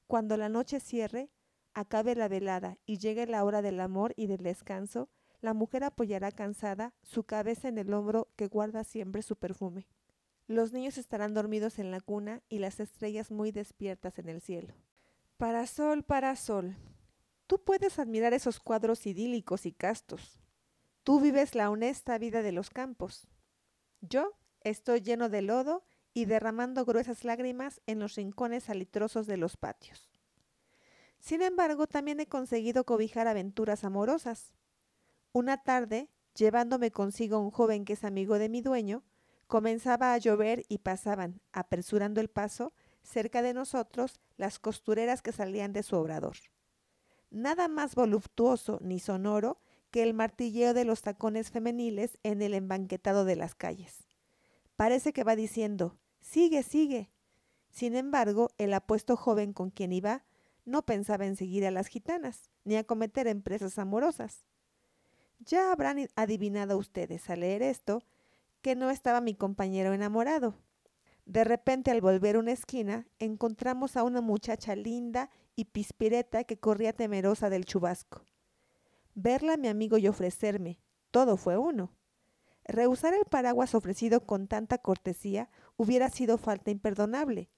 Cuando 0.05 0.37
la 0.37 0.49
noche 0.49 0.79
cierre, 0.79 1.31
acabe 1.73 2.15
la 2.15 2.27
velada 2.27 2.77
y 2.85 2.97
llegue 2.97 3.27
la 3.27 3.43
hora 3.43 3.61
del 3.61 3.79
amor 3.79 4.13
y 4.15 4.27
del 4.27 4.43
descanso, 4.43 5.09
la 5.41 5.53
mujer 5.53 5.83
apoyará 5.83 6.31
cansada 6.31 6.93
su 7.01 7.23
cabeza 7.23 7.67
en 7.67 7.77
el 7.77 7.93
hombro 7.93 8.29
que 8.35 8.47
guarda 8.47 8.83
siempre 8.83 9.21
su 9.21 9.35
perfume. 9.35 9.87
Los 10.47 10.71
niños 10.73 10.97
estarán 10.97 11.33
dormidos 11.33 11.79
en 11.79 11.91
la 11.91 12.01
cuna 12.01 12.41
y 12.49 12.59
las 12.59 12.79
estrellas 12.79 13.31
muy 13.31 13.51
despiertas 13.51 14.19
en 14.19 14.29
el 14.29 14.41
cielo. 14.41 14.73
Para 15.37 15.67
sol, 15.67 16.03
para 16.03 16.35
sol. 16.35 16.75
Tú 17.47 17.63
puedes 17.63 17.99
admirar 17.99 18.33
esos 18.33 18.59
cuadros 18.59 19.05
idílicos 19.05 19.65
y 19.65 19.73
castos. 19.73 20.39
Tú 21.03 21.19
vives 21.19 21.55
la 21.55 21.69
honesta 21.69 22.17
vida 22.17 22.41
de 22.41 22.51
los 22.51 22.69
campos. 22.69 23.27
Yo 23.99 24.33
estoy 24.61 25.01
lleno 25.01 25.27
de 25.27 25.41
lodo 25.41 25.83
y 26.13 26.25
derramando 26.25 26.85
gruesas 26.85 27.25
lágrimas 27.25 27.81
en 27.85 27.99
los 27.99 28.15
rincones 28.15 28.69
alitrosos 28.69 29.27
de 29.27 29.37
los 29.37 29.57
patios. 29.57 30.12
Sin 31.23 31.41
embargo, 31.41 31.87
también 31.87 32.19
he 32.19 32.27
conseguido 32.27 32.83
cobijar 32.83 33.29
aventuras 33.29 33.85
amorosas. 33.85 34.53
Una 35.31 35.55
tarde, 35.55 36.09
llevándome 36.35 36.91
consigo 36.91 37.39
un 37.39 37.49
joven 37.49 37.85
que 37.85 37.93
es 37.93 38.03
amigo 38.03 38.39
de 38.39 38.49
mi 38.49 38.61
dueño, 38.61 39.05
comenzaba 39.47 40.13
a 40.13 40.17
llover 40.17 40.65
y 40.67 40.79
pasaban, 40.79 41.39
apresurando 41.53 42.19
el 42.19 42.27
paso, 42.27 42.73
cerca 43.03 43.41
de 43.41 43.53
nosotros 43.53 44.19
las 44.35 44.59
costureras 44.59 45.21
que 45.21 45.31
salían 45.31 45.71
de 45.71 45.83
su 45.83 45.95
obrador. 45.95 46.35
Nada 47.31 47.69
más 47.69 47.95
voluptuoso 47.95 48.79
ni 48.81 48.99
sonoro 48.99 49.61
que 49.91 50.03
el 50.03 50.13
martilleo 50.13 50.73
de 50.73 50.83
los 50.83 51.03
tacones 51.03 51.51
femeniles 51.51 52.19
en 52.23 52.41
el 52.41 52.53
embanquetado 52.53 53.23
de 53.23 53.37
las 53.37 53.55
calles. 53.55 54.09
Parece 54.75 55.13
que 55.13 55.23
va 55.23 55.37
diciendo, 55.37 55.97
sigue, 56.19 56.63
sigue. 56.63 57.11
Sin 57.69 57.95
embargo, 57.95 58.49
el 58.57 58.73
apuesto 58.73 59.15
joven 59.15 59.53
con 59.53 59.69
quien 59.69 59.93
iba 59.93 60.25
no 60.65 60.85
pensaba 60.85 61.25
en 61.25 61.35
seguir 61.35 61.65
a 61.65 61.71
las 61.71 61.87
gitanas, 61.87 62.49
ni 62.63 62.75
a 62.75 62.83
cometer 62.83 63.27
empresas 63.27 63.77
amorosas. 63.77 64.45
Ya 65.39 65.71
habrán 65.71 66.07
adivinado 66.15 66.77
ustedes 66.77 67.29
al 67.29 67.41
leer 67.41 67.61
esto 67.61 68.03
que 68.61 68.75
no 68.75 68.89
estaba 68.89 69.19
mi 69.19 69.35
compañero 69.35 69.93
enamorado. 69.93 70.55
De 71.25 71.43
repente 71.43 71.91
al 71.91 72.01
volver 72.01 72.37
una 72.37 72.51
esquina 72.51 73.07
encontramos 73.19 73.95
a 73.97 74.03
una 74.03 74.21
muchacha 74.21 74.75
linda 74.75 75.29
y 75.55 75.65
pispireta 75.65 76.43
que 76.43 76.57
corría 76.57 76.93
temerosa 76.93 77.49
del 77.49 77.65
chubasco. 77.65 78.25
Verla 79.15 79.57
mi 79.57 79.67
amigo 79.67 79.97
y 79.97 80.07
ofrecerme, 80.07 80.79
todo 81.11 81.37
fue 81.37 81.57
uno. 81.57 81.91
Rehusar 82.65 83.13
el 83.13 83.25
paraguas 83.25 83.75
ofrecido 83.75 84.25
con 84.25 84.47
tanta 84.47 84.77
cortesía 84.77 85.49
hubiera 85.75 86.09
sido 86.09 86.37
falta 86.37 86.71
imperdonable, 86.71 87.49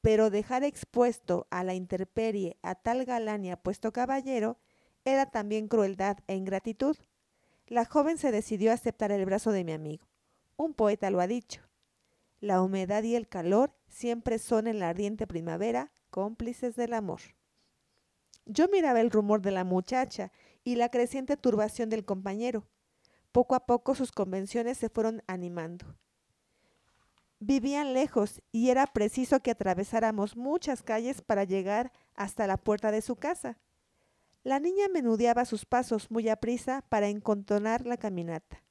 pero 0.00 0.30
dejar 0.30 0.64
expuesto 0.64 1.46
a 1.50 1.64
la 1.64 1.74
intemperie 1.74 2.56
a 2.62 2.74
tal 2.74 3.04
galán 3.04 3.44
y 3.44 3.50
apuesto 3.50 3.92
caballero 3.92 4.58
era 5.04 5.26
también 5.26 5.68
crueldad 5.68 6.18
e 6.26 6.36
ingratitud. 6.36 6.96
La 7.66 7.84
joven 7.84 8.18
se 8.18 8.30
decidió 8.30 8.70
a 8.70 8.74
aceptar 8.74 9.12
el 9.12 9.24
brazo 9.24 9.52
de 9.52 9.64
mi 9.64 9.72
amigo. 9.72 10.06
Un 10.56 10.74
poeta 10.74 11.10
lo 11.10 11.20
ha 11.20 11.26
dicho. 11.26 11.62
La 12.40 12.62
humedad 12.62 13.02
y 13.02 13.16
el 13.16 13.28
calor 13.28 13.74
siempre 13.88 14.38
son 14.38 14.66
en 14.66 14.78
la 14.78 14.88
ardiente 14.88 15.26
primavera 15.26 15.92
cómplices 16.10 16.76
del 16.76 16.94
amor. 16.94 17.20
Yo 18.46 18.68
miraba 18.68 19.00
el 19.00 19.10
rumor 19.10 19.42
de 19.42 19.50
la 19.50 19.64
muchacha 19.64 20.32
y 20.64 20.76
la 20.76 20.88
creciente 20.88 21.36
turbación 21.36 21.90
del 21.90 22.04
compañero. 22.04 22.66
Poco 23.32 23.54
a 23.54 23.66
poco 23.66 23.94
sus 23.94 24.12
convenciones 24.12 24.78
se 24.78 24.88
fueron 24.88 25.22
animando. 25.26 25.96
Vivían 27.40 27.94
lejos 27.94 28.42
y 28.50 28.70
era 28.70 28.86
preciso 28.86 29.40
que 29.40 29.52
atravesáramos 29.52 30.36
muchas 30.36 30.82
calles 30.82 31.22
para 31.22 31.44
llegar 31.44 31.92
hasta 32.14 32.46
la 32.46 32.56
puerta 32.56 32.90
de 32.90 33.00
su 33.00 33.16
casa. 33.16 33.58
La 34.42 34.58
niña 34.58 34.86
menudeaba 34.92 35.44
sus 35.44 35.64
pasos 35.64 36.10
muy 36.10 36.28
aprisa 36.28 36.84
para 36.88 37.08
encontonar 37.08 37.86
la 37.86 37.96
caminata, 37.96 38.64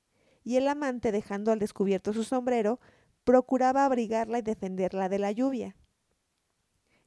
y 0.44 0.58
el 0.58 0.68
amante, 0.68 1.12
dejando 1.12 1.52
al 1.52 1.60
descubierto 1.60 2.14
su 2.14 2.24
sombrero, 2.24 2.80
procuraba 3.24 3.86
abrigarla 3.86 4.40
y 4.40 4.42
defenderla 4.42 5.08
de 5.08 5.20
la 5.20 5.32
lluvia. 5.32 5.76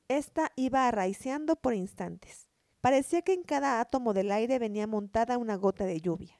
Esta 0.09 0.53
iba 0.57 0.89
arraiceando 0.89 1.57
por 1.57 1.75
instantes. 1.75 2.49
Parecía 2.81 3.23
que 3.23 3.33
en 3.33 3.43
cada 3.43 3.81
átomo 3.81 4.15
del 4.15 4.33
aire 4.33 4.59
venía 4.59 4.87
montada 4.87 5.39
una 5.39 5.57
gota 5.57 5.85
de 5.85 6.01
lluvia. 6.01 6.40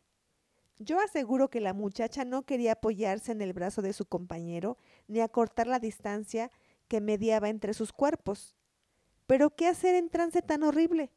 Yo 0.83 0.99
aseguro 0.99 1.51
que 1.51 1.61
la 1.61 1.75
muchacha 1.75 2.25
no 2.25 2.47
quería 2.47 2.73
apoyarse 2.73 3.33
en 3.33 3.43
el 3.43 3.53
brazo 3.53 3.83
de 3.83 3.93
su 3.93 4.07
compañero 4.07 4.79
ni 5.09 5.21
acortar 5.21 5.67
la 5.67 5.79
distancia 5.79 6.51
que 6.89 7.03
mediaba 7.03 7.51
entre 7.51 7.75
sus 7.75 7.93
cuerpos. 7.93 8.57
Pero 9.27 9.51
¿qué 9.51 9.67
hacer 9.67 9.95
en 9.95 10.09
trance 10.09 10.41
tan 10.41 10.63
horrible? 10.63 11.13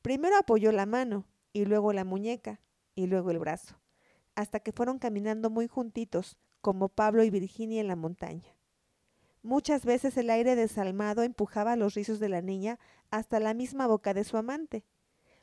Primero 0.00 0.34
apoyó 0.38 0.72
la 0.72 0.86
mano, 0.86 1.26
y 1.52 1.66
luego 1.66 1.92
la 1.92 2.04
muñeca, 2.04 2.62
y 2.94 3.06
luego 3.06 3.30
el 3.30 3.38
brazo, 3.38 3.78
hasta 4.34 4.60
que 4.60 4.72
fueron 4.72 4.98
caminando 4.98 5.50
muy 5.50 5.68
juntitos, 5.68 6.38
como 6.62 6.88
Pablo 6.88 7.22
y 7.22 7.28
Virginia 7.28 7.82
en 7.82 7.88
la 7.88 7.96
montaña. 7.96 8.56
Muchas 9.42 9.84
veces 9.84 10.16
el 10.16 10.30
aire 10.30 10.56
desalmado 10.56 11.22
empujaba 11.22 11.76
los 11.76 11.92
rizos 11.92 12.18
de 12.18 12.30
la 12.30 12.40
niña 12.40 12.78
hasta 13.10 13.40
la 13.40 13.52
misma 13.52 13.86
boca 13.86 14.14
de 14.14 14.24
su 14.24 14.38
amante. 14.38 14.86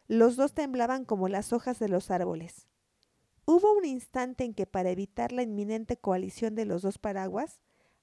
Los 0.07 0.37
dos 0.37 0.53
temblaban 0.53 1.05
como 1.05 1.27
las 1.27 1.53
hojas 1.53 1.77
de 1.77 1.87
los 1.87 2.09
árboles. 2.09 2.67
Hubo 3.49 3.71
un 3.71 3.85
instante 3.85 4.43
en 4.43 4.53
que 4.53 4.65
para 4.65 4.89
evitar 4.89 5.31
la 5.31 5.41
inminente 5.41 5.95
coalición 5.95 6.53
de 6.53 6.65
los 6.65 6.81
dos 6.81 6.97
paraguas, 6.97 7.61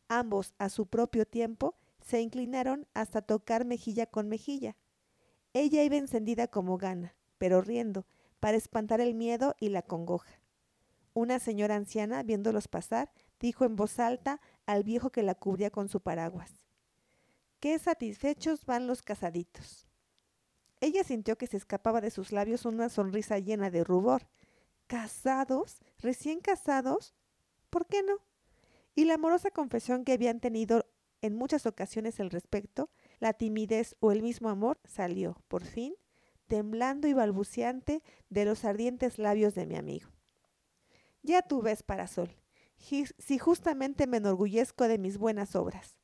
ambos 0.08 0.54
a 0.56 0.70
su 0.70 0.86
propio 0.86 1.26
tiempo 1.26 1.76
se 2.00 2.22
inclinaron 2.22 2.86
hasta 2.94 3.20
tocar 3.20 3.66
mejilla 3.66 4.06
con 4.06 4.30
mejilla. 4.30 4.74
Ella 5.52 5.84
iba 5.84 5.96
encendida 5.96 6.48
como 6.48 6.78
gana, 6.78 7.14
pero 7.36 7.60
riendo, 7.60 8.06
para 8.40 8.56
espantar 8.56 9.02
el 9.02 9.14
miedo 9.14 9.54
y 9.60 9.68
la 9.68 9.82
congoja. 9.82 10.40
Una 11.12 11.38
señora 11.38 11.76
anciana, 11.76 12.22
viéndolos 12.22 12.66
pasar, 12.66 13.12
dijo 13.38 13.66
en 13.66 13.76
voz 13.76 13.98
alta 13.98 14.40
al 14.64 14.82
viejo 14.82 15.10
que 15.10 15.22
la 15.22 15.34
cubría 15.34 15.70
con 15.70 15.90
su 15.90 16.00
paraguas. 16.00 16.52
Qué 17.60 17.78
satisfechos 17.78 18.64
van 18.64 18.86
los 18.86 19.02
casaditos. 19.02 19.86
Ella 20.80 21.04
sintió 21.04 21.36
que 21.36 21.46
se 21.46 21.58
escapaba 21.58 22.00
de 22.00 22.10
sus 22.10 22.32
labios 22.32 22.64
una 22.64 22.88
sonrisa 22.88 23.38
llena 23.38 23.70
de 23.70 23.84
rubor. 23.84 24.26
¿Casados? 24.86 25.80
¿Recién 25.98 26.40
casados? 26.40 27.14
¿Por 27.70 27.86
qué 27.86 28.02
no? 28.02 28.18
Y 28.94 29.06
la 29.06 29.14
amorosa 29.14 29.50
confesión 29.50 30.04
que 30.04 30.12
habían 30.12 30.40
tenido 30.40 30.86
en 31.20 31.34
muchas 31.34 31.66
ocasiones 31.66 32.20
al 32.20 32.30
respecto 32.30 32.90
la 33.18 33.32
timidez 33.32 33.96
o 34.00 34.12
el 34.12 34.22
mismo 34.22 34.50
amor 34.50 34.78
salió, 34.84 35.36
por 35.48 35.64
fin, 35.64 35.94
temblando 36.46 37.08
y 37.08 37.14
balbuceante 37.14 38.02
de 38.28 38.44
los 38.44 38.64
ardientes 38.64 39.18
labios 39.18 39.54
de 39.54 39.66
mi 39.66 39.76
amigo. 39.76 40.10
Ya 41.22 41.40
tú 41.40 41.62
ves, 41.62 41.82
Parasol, 41.82 42.36
si 42.76 43.38
justamente 43.38 44.06
me 44.06 44.18
enorgullezco 44.18 44.86
de 44.88 44.98
mis 44.98 45.16
buenas 45.16 45.56
obras. 45.56 45.98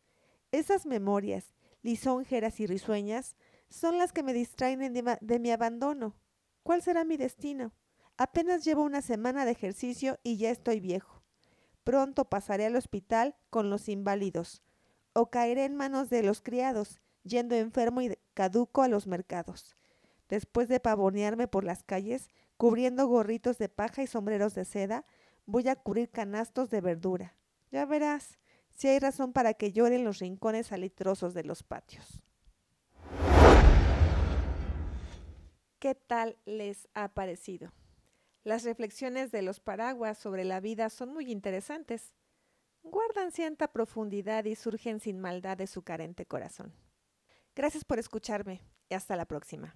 Esas 0.50 0.86
memorias, 0.86 1.54
lisonjeras 1.82 2.58
y 2.60 2.66
risueñas, 2.66 3.36
son 3.68 3.98
las 3.98 4.12
que 4.12 4.22
me 4.22 4.32
distraen 4.32 4.92
de, 4.92 5.38
mi 5.38 5.50
abandono. 5.50 6.16
¿Cuál 6.62 6.82
será 6.82 7.04
mi 7.04 7.16
destino? 7.16 7.72
Apenas 8.22 8.66
llevo 8.66 8.82
una 8.82 9.00
semana 9.00 9.46
de 9.46 9.52
ejercicio 9.52 10.18
y 10.22 10.36
ya 10.36 10.50
estoy 10.50 10.78
viejo. 10.78 11.22
Pronto 11.84 12.26
pasaré 12.26 12.66
al 12.66 12.76
hospital 12.76 13.34
con 13.48 13.70
los 13.70 13.88
inválidos, 13.88 14.62
o 15.14 15.30
caeré 15.30 15.64
en 15.64 15.74
manos 15.74 16.10
de 16.10 16.22
los 16.22 16.42
criados, 16.42 17.00
yendo 17.22 17.54
enfermo 17.54 18.02
y 18.02 18.18
caduco 18.34 18.82
a 18.82 18.88
los 18.88 19.06
mercados. 19.06 19.74
Después 20.28 20.68
de 20.68 20.80
pavonearme 20.80 21.48
por 21.48 21.64
las 21.64 21.82
calles, 21.82 22.28
cubriendo 22.58 23.06
gorritos 23.06 23.56
de 23.56 23.70
paja 23.70 24.02
y 24.02 24.06
sombreros 24.06 24.54
de 24.54 24.66
seda, 24.66 25.06
voy 25.46 25.68
a 25.68 25.76
cubrir 25.76 26.10
canastos 26.10 26.68
de 26.68 26.82
verdura. 26.82 27.38
Ya 27.72 27.86
verás 27.86 28.38
si 28.68 28.88
hay 28.88 28.98
razón 28.98 29.32
para 29.32 29.54
que 29.54 29.72
lloren 29.72 30.04
los 30.04 30.18
rincones 30.18 30.72
alitrosos 30.72 31.32
de 31.32 31.44
los 31.44 31.62
patios. 31.62 32.20
¿Qué 35.78 35.94
tal 35.94 36.36
les 36.44 36.86
ha 36.92 37.14
parecido? 37.14 37.72
Las 38.42 38.64
reflexiones 38.64 39.30
de 39.32 39.42
los 39.42 39.60
paraguas 39.60 40.18
sobre 40.18 40.44
la 40.44 40.60
vida 40.60 40.88
son 40.88 41.12
muy 41.12 41.30
interesantes. 41.30 42.14
Guardan 42.82 43.32
cierta 43.32 43.68
profundidad 43.68 44.44
y 44.46 44.54
surgen 44.54 45.00
sin 45.00 45.20
maldad 45.20 45.58
de 45.58 45.66
su 45.66 45.82
carente 45.82 46.24
corazón. 46.24 46.72
Gracias 47.54 47.84
por 47.84 47.98
escucharme 47.98 48.62
y 48.88 48.94
hasta 48.94 49.16
la 49.16 49.26
próxima. 49.26 49.74